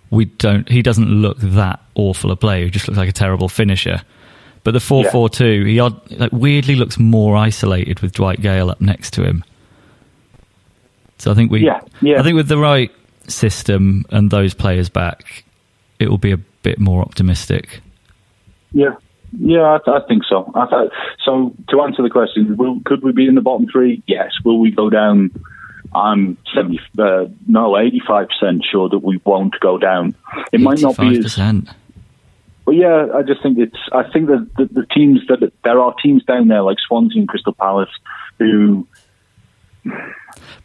[0.10, 0.68] we don't.
[0.68, 2.66] He doesn't look that awful a player.
[2.66, 4.02] He just looks like a terrible finisher.
[4.68, 8.70] But the four four two, he odd, like weirdly looks more isolated with Dwight Gayle
[8.70, 9.46] up next to him.
[11.20, 12.20] So I think we, yeah, yeah.
[12.20, 12.92] I think with the right
[13.30, 15.46] system and those players back,
[16.00, 17.80] it will be a bit more optimistic.
[18.74, 18.96] Yeah,
[19.40, 20.52] yeah, I, I think so.
[20.54, 20.92] I th-
[21.24, 24.04] so to answer the question, will, could we be in the bottom three?
[24.06, 24.34] Yes.
[24.44, 25.32] Will we go down?
[25.96, 30.14] I'm seventy, uh, no, eighty-five percent sure that we won't go down.
[30.52, 31.38] It might not be as
[32.68, 33.78] well, yeah, I just think it's.
[33.94, 37.28] I think that the, the, teams that there are teams down there like Swansea and
[37.28, 37.90] Crystal Palace
[38.40, 38.86] who.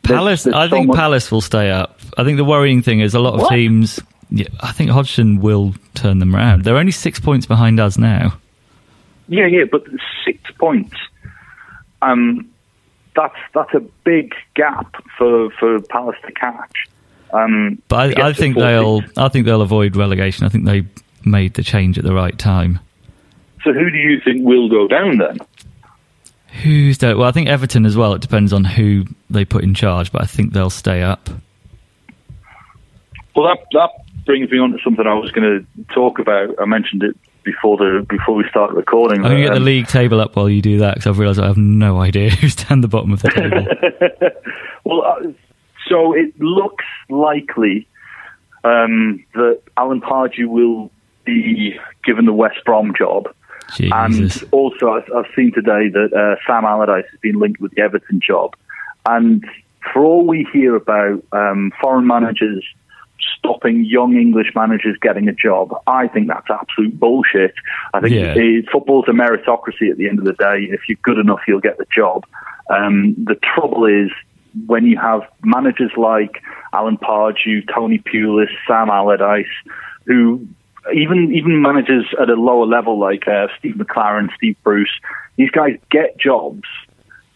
[0.02, 0.96] Palace, there's, there's I think much...
[0.96, 2.00] Palace will stay up.
[2.18, 3.50] I think the worrying thing is a lot of what?
[3.50, 4.00] teams.
[4.30, 6.64] Yeah, I think Hodgson will turn them around.
[6.64, 8.36] They're only six points behind us now.
[9.28, 9.84] Yeah, yeah, but
[10.24, 10.96] six points.
[12.00, 12.50] Um,
[13.14, 16.88] that's that's a big gap for, for Palace to catch.
[17.32, 19.02] Um, but I, I think they'll.
[19.16, 20.46] I think they'll avoid relegation.
[20.46, 20.84] I think they
[21.24, 22.80] made the change at the right time.
[23.64, 25.38] So who do you think will go down then?
[26.62, 27.16] Who's there?
[27.16, 28.14] Well, I think Everton as well.
[28.14, 31.30] It depends on who they put in charge, but I think they'll stay up.
[33.34, 33.90] Well, that that
[34.26, 36.54] brings me on to something I was going to talk about.
[36.60, 39.24] I mentioned it before the before we start recording.
[39.24, 41.40] I'm going to get the league table up while you do that because I've realised
[41.40, 43.66] I have no idea who's down the bottom of the table.
[44.84, 45.32] well, uh,
[45.88, 47.88] so it looks likely
[48.64, 50.90] um, that Alan Pardew will
[51.24, 53.28] be given the West Brom job.
[53.76, 53.92] Jesus.
[54.42, 57.82] And also, I've, I've seen today that uh, Sam Allardyce has been linked with the
[57.82, 58.54] Everton job.
[59.06, 59.44] And
[59.92, 62.64] for all we hear about um, foreign managers
[63.38, 67.54] stopping young English managers getting a job, I think that's absolute bullshit.
[67.94, 68.34] I think yeah.
[68.36, 70.68] it, football's a meritocracy at the end of the day.
[70.70, 72.24] If you're good enough, you'll get the job.
[72.68, 74.10] Um, the trouble is
[74.66, 79.46] when you have managers like Alan Pardew, Tony Pulis, Sam Allardyce,
[80.06, 80.46] who
[80.94, 84.90] even even managers at a lower level like uh, Steve McClaren, Steve Bruce,
[85.36, 86.64] these guys get jobs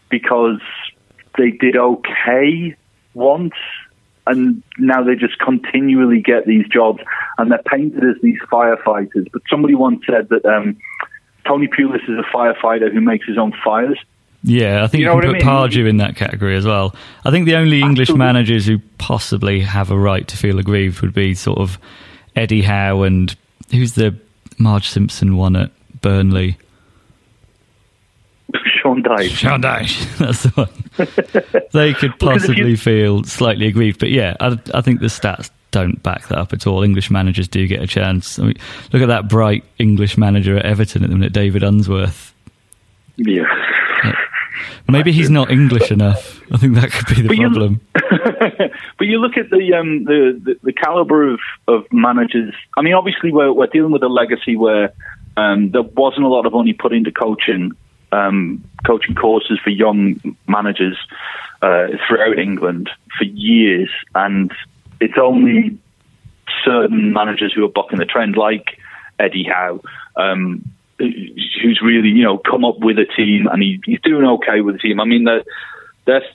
[0.09, 0.61] because
[1.37, 2.75] they did okay
[3.13, 3.53] once,
[4.25, 6.99] and now they just continually get these jobs,
[7.37, 9.31] and they're painted as these firefighters.
[9.31, 10.77] But somebody once said that um,
[11.45, 13.99] Tony Pulis is a firefighter who makes his own fires.
[14.43, 15.41] Yeah, I think you, you can put I mean?
[15.41, 16.95] Pardew in that category as well.
[17.25, 18.25] I think the only English Absolutely.
[18.25, 21.79] managers who possibly have a right to feel aggrieved would be sort of
[22.37, 23.35] Eddie Howe and
[23.71, 24.15] who's the
[24.59, 25.71] Marge Simpson one at
[26.01, 26.57] Burnley?
[28.65, 29.29] Sean Dyche.
[29.31, 31.69] Sean Dyche, that's the one.
[31.73, 32.77] they could possibly you...
[32.77, 36.65] feel slightly aggrieved, but yeah, I, I, think the stats don't back that up at
[36.65, 36.83] all.
[36.83, 38.39] English managers do get a chance.
[38.39, 38.57] I mean,
[38.93, 42.33] look at that bright English manager at Everton at the minute, David Unsworth.
[43.17, 43.43] Yeah.
[44.89, 46.41] Maybe he's not English enough.
[46.51, 47.81] I think that could be the but problem.
[47.95, 52.53] You, but you look at the, um, the, the the caliber of, of managers.
[52.77, 54.93] I mean, obviously we're we're dealing with a legacy where
[55.35, 57.71] um, there wasn't a lot of money put into coaching
[58.11, 60.97] um, coaching courses for young managers
[61.61, 64.51] uh, throughout England for years, and
[64.99, 65.77] it's only
[66.63, 68.79] certain managers who are bucking the trend, like
[69.19, 69.81] Eddie Howe.
[70.15, 70.63] Um,
[70.99, 74.75] who's really you know come up with a team and he, he's doing okay with
[74.75, 74.99] the team.
[74.99, 75.43] I mean they're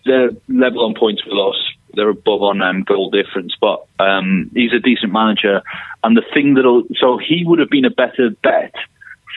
[0.04, 1.56] they're, level on points with us.
[1.94, 5.62] They're above on um, goal difference, but um, he's a decent manager.
[6.04, 8.74] And the thing that'll so he would have been a better bet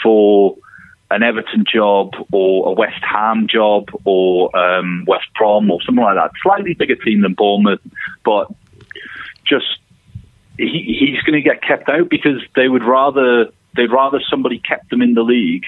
[0.04, 0.56] for
[1.12, 6.16] an Everton job or a West Ham job or um, West Brom or something like
[6.16, 6.32] that.
[6.42, 7.82] Slightly bigger team than Bournemouth,
[8.24, 8.52] but
[9.46, 9.80] just
[10.58, 14.90] he, he's going to get kept out because they would rather they'd rather somebody kept
[14.90, 15.66] them in the league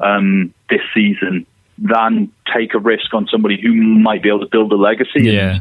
[0.00, 1.46] um, this season
[1.78, 5.22] than take a risk on somebody who might be able to build a legacy.
[5.24, 5.60] Yeah.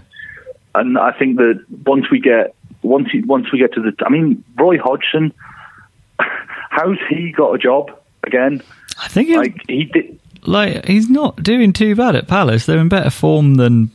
[0.76, 4.10] And I think that once we get once he, once we get to the, I
[4.10, 5.34] mean, Roy Hodgson,
[6.70, 7.92] how's he got a job
[8.24, 8.62] again?
[9.02, 10.20] I think Like he did.
[10.44, 12.66] like he's not doing too bad at Palace.
[12.66, 13.92] They're in better form than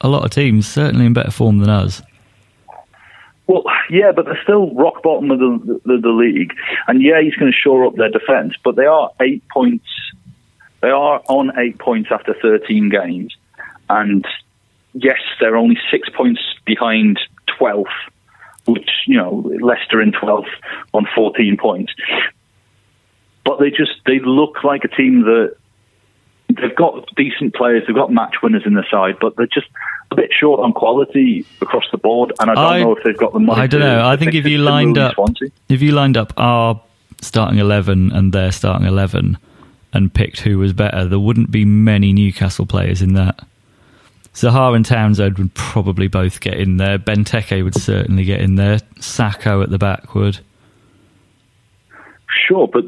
[0.00, 0.66] a lot of teams.
[0.66, 2.02] Certainly in better form than us.
[3.50, 6.54] Well, yeah, but they're still rock bottom of the the, the league,
[6.86, 8.54] and yeah, he's going to shore up their defence.
[8.62, 9.86] But they are eight points.
[10.82, 13.36] They are on eight points after thirteen games,
[13.88, 14.24] and
[14.92, 17.18] yes, they're only six points behind
[17.58, 17.90] twelfth,
[18.66, 20.54] which you know Leicester in twelfth
[20.94, 21.92] on fourteen points.
[23.44, 25.56] But they just they look like a team that
[26.46, 29.66] they've got decent players, they've got match winners in the side, but they're just
[30.12, 32.32] a bit short on quality across the board.
[32.40, 33.60] And I don't I- know if they've got the money.
[33.62, 34.06] I don't know.
[34.06, 35.48] I think if you lined up, Swansea.
[35.68, 36.80] if you lined up our
[37.20, 39.38] starting eleven and their starting eleven,
[39.92, 43.40] and picked who was better, there wouldn't be many Newcastle players in that.
[44.34, 46.98] Zaha and Townsend would probably both get in there.
[46.98, 48.76] Benteke would certainly get in there.
[49.00, 50.38] Sakho at the back would.
[52.46, 52.84] Sure, but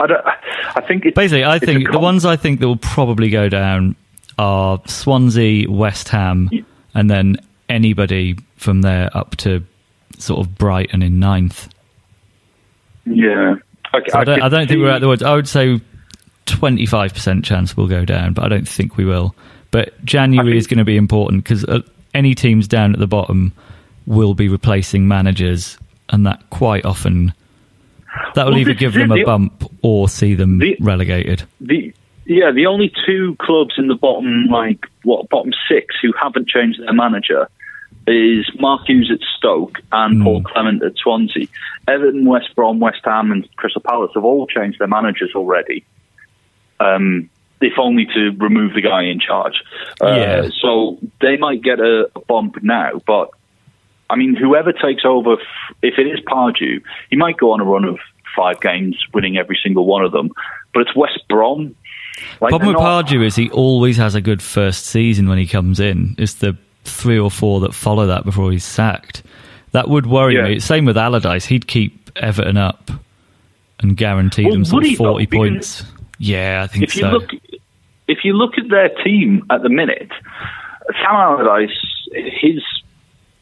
[0.00, 0.20] I don't.
[0.26, 3.94] I think it's Basically, I think the ones I think that will probably go down
[4.38, 6.50] are Swansea, West Ham,
[6.94, 7.36] and then
[7.68, 9.64] anybody from there up to
[10.18, 11.68] sort of Brighton in ninth.
[13.06, 13.56] Yeah,
[13.92, 15.22] I, So I, don't, I don't think we're at the woods.
[15.22, 15.80] I would say
[16.46, 19.34] 25% chance we'll go down, but I don't think we will.
[19.70, 21.80] But January think- is going to be important because uh,
[22.14, 23.52] any teams down at the bottom
[24.06, 25.78] will be replacing managers,
[26.10, 27.32] and that quite often
[28.34, 31.42] that will Well, either this give them a The- bump or see them the- relegated.
[31.60, 31.92] the
[32.26, 36.80] yeah the only two clubs in the bottom like what bottom six who haven't changed
[36.80, 37.48] their manager
[38.06, 41.46] is Mark Hughes at Stoke and Paul Clement at Swansea.
[41.88, 45.84] Everton, West Brom, West Ham, and Crystal Palace have all changed their managers already.
[46.80, 47.30] Um,
[47.62, 49.62] if only to remove the guy in charge.
[50.02, 50.48] Uh, Yeah.
[50.60, 53.30] So they might get a, a bump now, but
[54.10, 57.64] I mean, whoever takes over, f- if it is Pardew, he might go on a
[57.64, 57.98] run of
[58.36, 60.30] five games, winning every single one of them.
[60.74, 61.74] But it's West Brom.
[62.40, 65.80] Like, Problem with not- is he always has a good first season when he comes
[65.80, 66.14] in.
[66.18, 69.22] It's the three or four that follow that before he's sacked.
[69.72, 70.42] That would worry Yeah.
[70.44, 70.58] me.
[70.60, 71.46] Same with Allardyce.
[71.46, 72.90] He'd keep Everton up
[73.80, 75.04] and guarantee Well, them sort of he, though?
[75.04, 75.92] forty Because points.
[76.18, 77.10] Yeah, I think if you so.
[77.10, 77.30] look,
[78.06, 80.10] if you look at their team at the minute,
[81.02, 81.70] Sam Allardyce,
[82.14, 82.62] his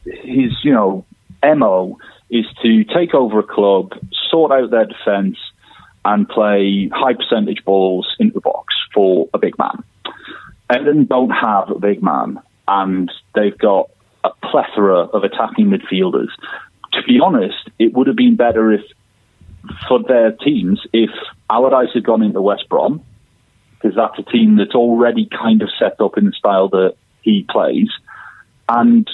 [0.05, 1.05] his you know
[1.43, 1.97] mo
[2.31, 3.93] is to take over a club,
[4.31, 5.37] sort out their defence,
[6.05, 9.83] and play high percentage balls into the box for a big man.
[10.69, 13.89] Everton don't have a big man, and they've got
[14.23, 16.29] a plethora of attacking midfielders.
[16.93, 18.81] To be honest, it would have been better if
[19.87, 21.09] for their teams if
[21.49, 23.01] Allardyce had gone into West Brom,
[23.75, 27.45] because that's a team that's already kind of set up in the style that he
[27.49, 27.89] plays,
[28.67, 29.09] and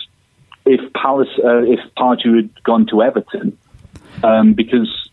[0.65, 3.57] if Palace, uh, if Pardew had gone to Everton,
[4.23, 5.08] um, because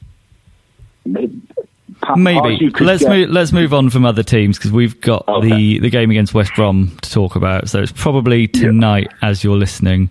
[2.16, 5.48] Maybe let's get- move, let's move on from other teams because we've got Okay.
[5.48, 7.68] the the game against West Brom to talk about.
[7.68, 10.10] So it's probably tonight as you're listening,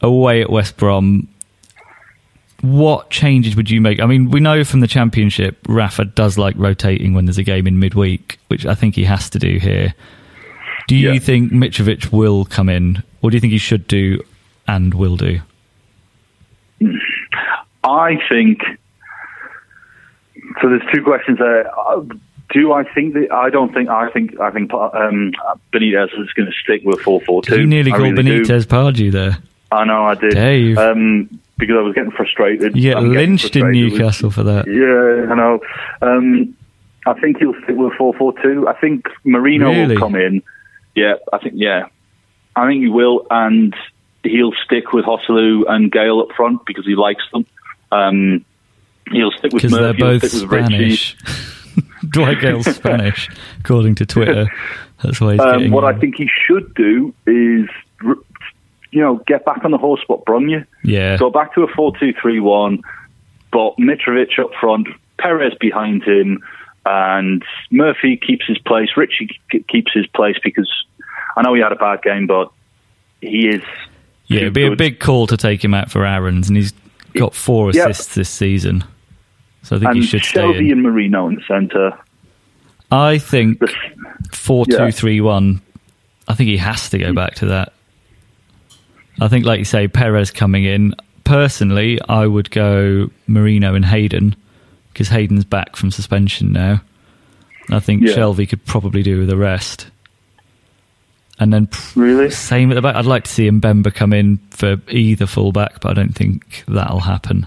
[0.00, 1.26] away at West Brom.
[2.60, 4.00] What changes would you make?
[4.00, 7.66] I mean, we know from the Championship, Rafa does like rotating when there's a game
[7.66, 9.92] in midweek, which I think he has to do here.
[10.88, 11.18] Do you Yeah.
[11.18, 14.20] think Mitrovic will come in, or do you think he should do
[14.68, 15.40] and will do?
[17.82, 18.60] I think.
[20.60, 21.66] So there's two questions there.
[21.78, 22.02] Uh,
[22.52, 23.32] Do I think that?
[23.32, 23.88] I don't think.
[23.88, 24.38] I think.
[24.40, 25.32] I think um,
[25.72, 27.60] Benitez is going to stick with four four two.
[27.60, 28.40] You nearly I called really.
[28.40, 29.38] Benitez Pardew there.
[29.72, 30.30] I know I did.
[30.34, 30.78] Dave.
[30.78, 32.74] Um, because I was getting frustrated.
[32.76, 34.66] You get I'm lynched in with- Newcastle for that.
[34.66, 35.60] Yeah, I know.
[36.02, 36.56] Um,
[37.06, 38.66] I think he'll stick with four four two.
[38.68, 39.94] I think Merino Really?
[39.94, 40.42] will come in.
[40.94, 41.86] Yeah, I think yeah,
[42.56, 43.74] I think he will, and
[44.22, 47.46] he'll stick with Joselu and Gayle up front because he likes them.
[47.92, 48.44] Um,
[49.12, 49.98] he'll stick with because they're Murphy.
[49.98, 50.96] he'll both stick with Ritchie.
[50.96, 51.16] Spanish.
[52.10, 53.28] Dwight Gayle's Spanish,
[53.60, 54.46] according to Twitter.
[55.02, 55.72] That's why he's Um, getting.
[55.72, 57.68] what I think he should do is,
[58.90, 60.64] you know, get back on the horse what brung you.
[60.84, 62.82] yeah, Go back to a four-two-three-one,
[63.52, 64.86] but Mitrovic up front,
[65.18, 66.42] Perez behind him,
[66.86, 68.90] and Murphy keeps his place.
[68.96, 69.30] Ritchie
[69.68, 70.70] keeps his place because
[71.36, 72.52] I know he had a bad game, but
[73.20, 73.62] he is.
[74.26, 76.72] yeah, it'd be a big call to take him out for Aaron's, and he's
[77.14, 77.88] got four Yeah.
[77.88, 78.84] assists this season.
[79.64, 80.72] So I think And he should stay Shelvey in.
[80.72, 81.98] and Merino in the centre.
[82.92, 83.74] I think The-
[84.30, 84.86] four Yeah.
[84.86, 85.60] two three one.
[86.28, 87.14] I think he has to go hmm.
[87.14, 87.72] back to that.
[89.20, 90.94] I think, like you say, Perez coming in.
[91.24, 94.36] Personally, I would go Merino and Hayden
[94.92, 96.80] because Hayden's back from suspension now.
[97.70, 98.14] I think Yeah.
[98.14, 99.88] Shelvey could probably do with the rest.
[101.38, 102.30] And then Really?
[102.30, 102.94] same at the back.
[102.94, 107.00] I'd like to see Mbemba come in for either fullback, but I don't think that'll
[107.00, 107.46] happen.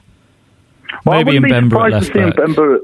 [1.08, 2.36] Well, Maybe I wouldn't Mbemba be at left back.
[2.36, 2.80] Mbemba.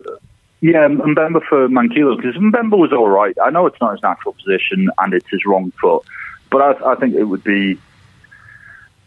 [0.62, 3.36] Yeah, Mbemba for Manquillo because Mbemba was all right.
[3.44, 6.04] I know it's not his natural position and it's his wrong foot,
[6.50, 7.78] but I, I think it would be.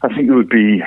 [0.03, 0.83] I think it would be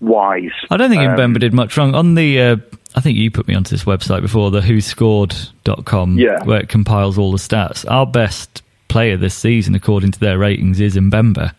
[0.00, 0.50] wise.
[0.70, 1.94] I don't think Um, Mbemba did much wrong.
[1.94, 2.56] On the, uh,
[2.94, 6.44] I think you put me onto this website before, the whoscored.com, Yeah.
[6.44, 7.84] where it compiles all the stats.
[7.90, 11.54] Our best player this season, according to their ratings, is Mbemba.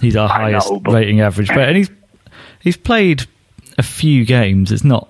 [0.00, 1.66] He's our I know, highest but- rating average player.
[1.66, 1.90] And he's,
[2.60, 3.26] he's played
[3.78, 4.70] a few games.
[4.72, 5.08] It's not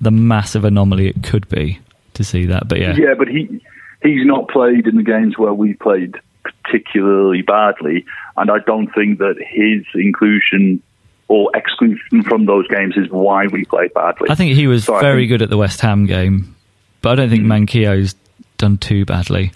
[0.00, 1.78] the massive anomaly it could be
[2.14, 2.68] to see that.
[2.68, 2.94] But yeah.
[2.96, 3.60] Yeah, but he
[4.02, 6.16] he's not played in the games where we played
[6.64, 8.04] particularly badly,
[8.36, 10.82] and I don't think that his inclusion
[11.28, 14.28] or exclusion from those games is why we played badly.
[14.30, 16.54] I think he was So very think- good at the West Ham game,
[17.00, 18.14] but I don't think Manquillo's
[18.58, 19.52] done too badly.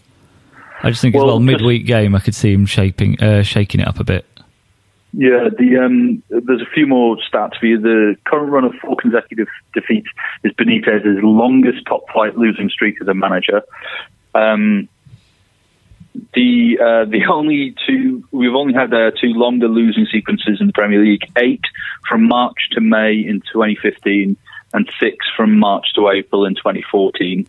[0.83, 3.43] I just think as Well, well, just- midweek game, I could see him shaping, uh,
[3.43, 4.25] shaking it up a bit.
[5.19, 7.81] Yeah, the um, there's a few more stats for you.
[7.81, 10.09] The current run of four consecutive defeats
[10.45, 13.63] is Benitez's longest top flight losing streak as a manager.
[14.35, 14.91] Um,
[16.35, 20.75] the uh, the only two we've only had uh, two longer losing sequences in the
[20.75, 21.65] Premier League: eight
[22.07, 24.37] from March to May in 2015,
[24.75, 27.49] and six from March to April in 2014.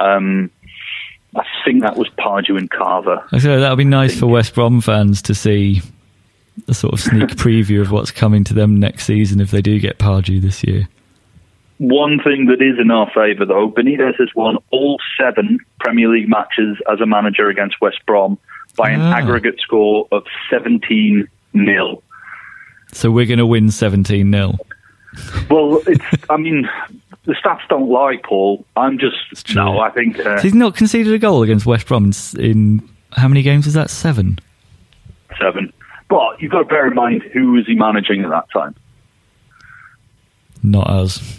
[0.00, 0.50] Um,
[1.34, 3.24] I think that was Pardew and Carver.
[3.38, 5.80] So that would be nice for West Brom fans to see
[6.68, 9.78] a sort of sneak preview of what's coming to them next season if they do
[9.78, 10.88] get Pardew this year.
[11.78, 16.28] One thing that is in our favour, though, Benitez has won all seven Premier League
[16.28, 18.38] matches as a manager against West Brom
[18.76, 19.16] by an Ah.
[19.18, 22.02] aggregate score of 17 nil.
[22.92, 24.54] So we're going to win 17 0.
[25.50, 26.66] Well, it's, I mean,
[27.24, 28.64] the stats don't lie, Paul.
[28.76, 32.40] I'm just, no, I think, uh, He's not conceded a goal against West Brom in,
[32.42, 33.90] in how many games is that?
[33.90, 34.38] Seven.
[35.38, 35.72] seven.
[36.08, 38.74] But you've got to bear in mind who was he managing at that time?
[40.62, 41.38] Not us.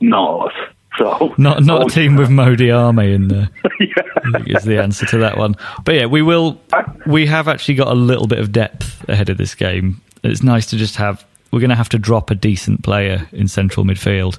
[0.00, 0.52] Not us.
[0.98, 3.48] So, Not not Oh, a team with Modi Army in there.
[3.80, 4.42] yeah.
[4.58, 5.54] Is the answer to that one.
[5.84, 6.60] But yeah, we will.
[7.06, 10.00] We have actually got a little bit of depth ahead of this game.
[10.24, 11.24] It's nice to just have.
[11.52, 14.38] We're going to have to drop a decent player in central midfield,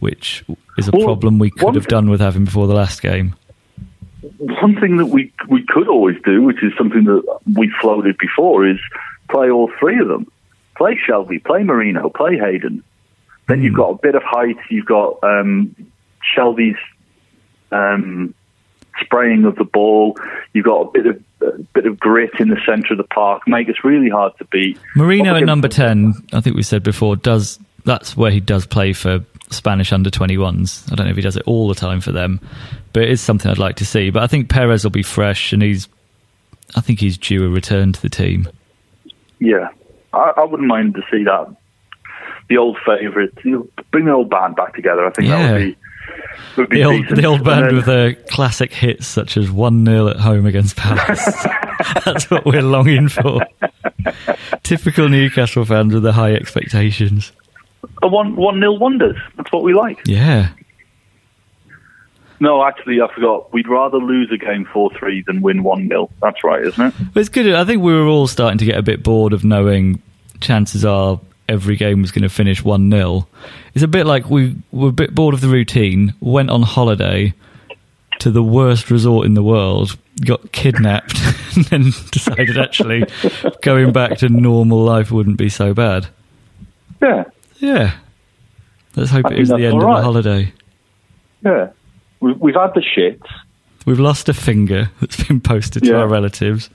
[0.00, 0.44] which
[0.76, 3.34] is a Well, problem we could have thing- done with having before the last game.
[4.40, 8.66] One thing that we we could always do, which is something that we floated before,
[8.66, 8.78] is
[9.28, 10.30] play all three of them.
[10.76, 12.82] Play Shelvey, play Merino, play Hayden.
[13.48, 14.56] Then you've got a bit of height.
[14.70, 15.74] You've got um,
[16.34, 16.78] Shelvey's
[17.70, 18.32] um,
[19.00, 20.16] spraying of the ball.
[20.54, 23.42] You've got a bit of a bit of grit in the centre of the park.
[23.46, 24.78] Make us really hard to beat.
[24.96, 28.92] Merino at number ten, I think we said before, does that's where he does play
[28.92, 30.90] for Spanish under 21s.
[30.90, 32.40] I don't know if he does it all the time for them,
[32.92, 34.10] but it is something I'd like to see.
[34.10, 35.88] But I think Perez will be fresh, and he's,
[36.76, 38.48] I think he's due a return to the team.
[39.38, 39.68] Yeah,
[40.12, 41.54] I, I wouldn't mind to see that.
[42.48, 45.06] The old favourite, you know, bring the old band back together.
[45.06, 45.76] I think that would be
[46.56, 49.84] would be The old, the old band then- with the classic hits such as 1
[49.86, 51.46] 0 at home against Palace.
[52.04, 53.40] That's what we're longing for.
[54.62, 57.32] Typical Newcastle fans with the high expectations.
[58.02, 59.16] A one one nil wonders.
[59.36, 60.00] That's what we like.
[60.06, 60.50] Yeah.
[62.42, 63.52] No, actually, I forgot.
[63.52, 66.94] We'd rather lose a game four three than win one 0 That's right, isn't it?
[67.14, 67.52] It's good.
[67.52, 70.02] I think we were all starting to get a bit bored of knowing
[70.40, 71.20] chances are
[71.50, 73.26] every game was going to finish 1 0.
[73.74, 77.34] It's a bit like we were a bit bored of the routine, went on holiday
[78.20, 81.14] to the worst resort in the world, got kidnapped,
[81.56, 83.04] and then decided actually
[83.62, 86.06] going back to normal life wouldn't be so bad.
[87.02, 87.24] Yeah,
[87.60, 87.96] Yeah.
[88.96, 89.98] Let's hope I it is the end of right.
[89.98, 90.52] the holiday.
[91.44, 91.70] yeah.
[92.20, 93.26] We, we've had the shits.
[93.86, 96.68] We've lost a finger that's been posted to our relatives.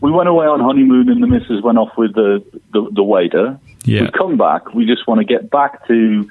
[0.00, 3.58] We went away on honeymoon, and the missus went off with the the, the waiter.
[3.84, 4.02] Yeah.
[4.02, 4.74] We come back.
[4.74, 6.28] We just want to get back to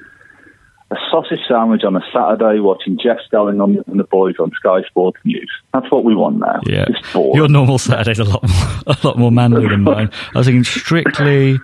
[0.92, 4.82] a sausage sandwich on a Saturday, watching Jeff Stelling on and the boys on Sky
[4.82, 5.50] Sports News.
[5.72, 6.60] That's what we want now.
[6.66, 10.10] Yeah, your normal Saturday's a lot more, a lot more manly than mine.
[10.34, 11.58] I was thinking strictly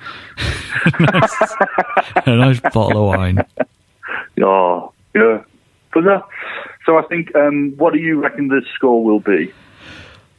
[0.98, 1.54] nice,
[2.26, 3.44] a nice bottle of wine.
[4.42, 5.42] Oh, yeah.
[5.92, 6.22] But uh,
[6.86, 9.52] so I think, um, what do you reckon the score will be?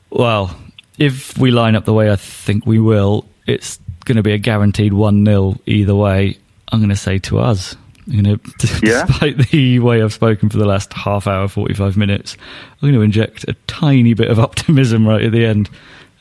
[0.09, 0.59] Well,
[0.97, 4.39] if we line up the way I think we will, it's going to be a
[4.39, 6.37] guaranteed one 0 either way.
[6.71, 7.75] I'm going to say to us.
[8.09, 9.05] I'm going to, Yeah?
[9.05, 12.37] despite the way I've spoken for the last half hour, 45 minutes,
[12.81, 15.69] I'm going to inject a tiny bit of optimism right at the end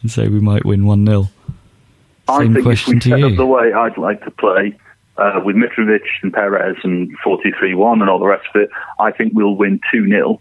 [0.03, 1.29] and say we might win 1 0.
[2.29, 4.77] I Same think question if we set up the way I'd like to play
[5.17, 8.71] uh, with Mitrovic and Perez and 43-1 and all the rest of it,
[9.01, 10.39] I think we'll win 2-0.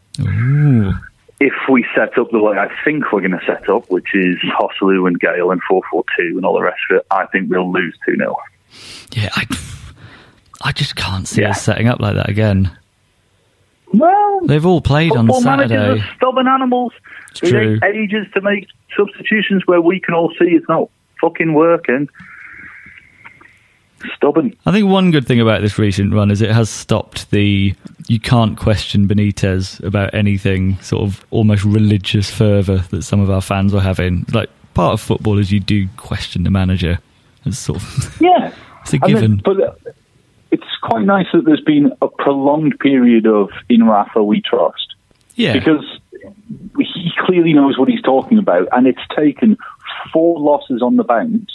[1.40, 4.38] If we set up the way I think we're going to set up, which is
[4.60, 7.96] Joselu and Gayle and 442 and all the rest of it, I think we'll lose
[8.08, 8.36] 2 0.
[9.12, 9.46] Yeah, I,
[10.62, 11.52] I just can't see Yeah.
[11.52, 12.72] us setting up like that again.
[13.94, 16.02] Well, They've all played on football managers Saturday.
[16.02, 16.92] are stubborn animals.
[17.32, 17.80] It's They true.
[17.80, 20.90] take ages to make substitutions where we can all see it's not
[21.22, 22.10] fucking working.
[24.16, 24.56] Stubborn.
[24.66, 27.74] I think one good thing about this recent run is it has stopped the
[28.08, 33.42] you can't question Benitez about anything sort of almost religious fervour that some of our
[33.42, 34.26] fans were having.
[34.32, 37.00] Like part of football is you do question the manager.
[37.46, 38.52] It's sort of Yeah.
[38.82, 39.42] it's a I mean, given.
[39.44, 39.80] but
[40.52, 44.96] it's quite nice that there's been a prolonged period of in Rafa we trust.
[45.36, 45.54] yeah.
[45.54, 45.86] Because
[46.80, 49.58] he clearly knows what he's talking about, and it's taken
[50.12, 51.52] four losses on the bounce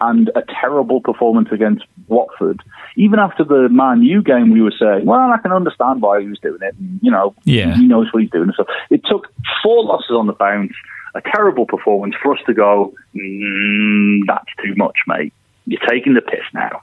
[0.00, 2.60] and a terrible performance against Watford.
[2.96, 6.28] Even after the Man U game, we were saying, "Well, I can understand why he
[6.28, 6.74] was doing it.
[6.78, 7.74] And, you know, Yeah.
[7.76, 9.28] he knows what he's doing." So it took
[9.62, 10.72] four losses on the bounce,
[11.14, 12.94] a terrible performance for us to go.
[13.14, 15.32] Mm, that's too much, mate.
[15.66, 16.82] You're taking the piss now.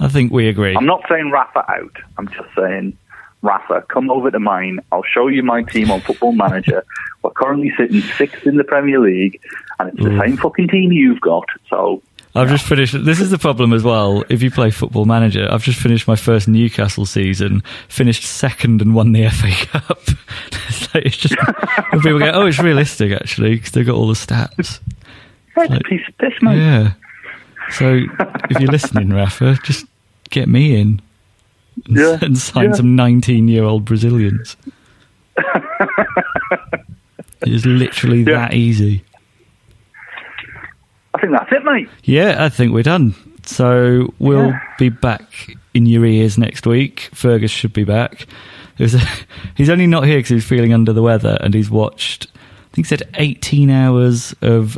[0.00, 0.74] I think we agree.
[0.76, 1.96] I'm not saying Rafa out.
[2.18, 2.96] I'm just saying,
[3.42, 4.80] Rafa, come over to mine.
[4.92, 6.84] I'll show you my team on Football Manager.
[7.22, 9.40] We're currently sitting sixth in the Premier League,
[9.78, 10.18] and it's the Ooh.
[10.20, 11.44] same fucking team you've got.
[11.68, 12.02] So,
[12.34, 12.94] I've just finished.
[13.04, 14.22] This is the problem as well.
[14.28, 17.62] If you play Football Manager, I've just finished my first Newcastle season.
[17.88, 19.98] Finished second and won the FA Cup.
[20.68, 21.34] it's, like, it's just
[21.92, 24.52] people go, "Oh, it's realistic actually," because they've got all the stats.
[24.58, 24.80] it's
[25.56, 26.58] Like- piece of piss, mate.
[26.58, 26.92] Yeah.
[27.72, 28.00] So
[28.50, 29.86] if you're listening, Rafa, just
[30.30, 31.00] get me in
[31.86, 32.72] and, Yeah, and sign yeah.
[32.74, 34.56] some 19 year old Brazilians.
[37.42, 38.32] it's literally Yeah.
[38.48, 39.02] that easy.
[41.14, 41.88] I think that's it, mate.
[42.04, 43.14] Yeah, I think we're done.
[43.44, 44.60] So we'll Yeah.
[44.78, 47.08] be back in your ears next week.
[47.14, 48.26] Fergus should be back.
[48.78, 48.96] It was
[49.54, 52.86] he's only not here because he's feeling under the weather and he's watched, I think
[52.86, 54.76] he said 18 hours of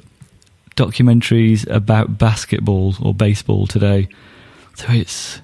[0.78, 4.08] documentaries about basketball or baseball today.
[4.76, 5.40] So it's,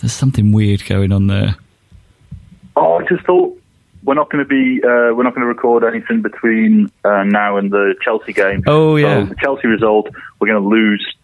[0.00, 1.54] there's something weird going on there.
[2.74, 3.56] Oh, I just thought
[4.02, 7.56] we're not going to be, uh, we're not going to record anything between uh, now
[7.56, 8.64] and the Chelsea game.
[8.66, 9.22] Oh, yeah.
[9.22, 10.08] So the Chelsea result,
[10.40, 11.14] we're going to lose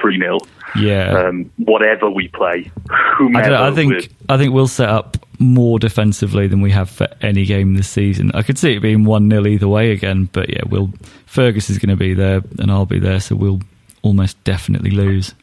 [0.00, 0.38] 3 0.
[0.76, 1.26] Yeah.
[1.26, 3.50] Um, whatever we play, I, whomever.
[3.50, 7.08] know, I think we're- I think we'll set up more defensively than we have for
[7.22, 8.30] any game this season.
[8.34, 10.92] I could see it being one 0 either way again, but yeah, we'll
[11.26, 13.60] Fergus is going to be there and I'll be there, so we'll
[14.02, 15.34] almost definitely lose.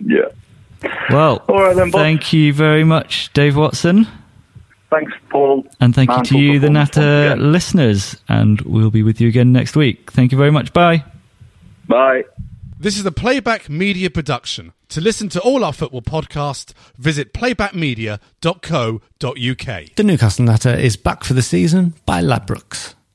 [0.00, 0.26] Yeah.
[1.10, 4.06] Well, All right then, thank you very much, Dave Watson,
[4.90, 5.66] Thanks, Paul.
[5.80, 9.76] and thank you to you, the Natter listeners, and we'll be with you again next
[9.76, 10.10] week.
[10.10, 10.72] Thank you very much.
[10.72, 11.04] Bye.
[11.86, 12.24] Bye.
[12.82, 14.72] This is a Playback Media production.
[14.88, 19.96] To listen to all our football podcasts, visit playbackmedia.co.uk.
[19.96, 22.94] The Newcastle Natter is back for the season by Ladbrokes.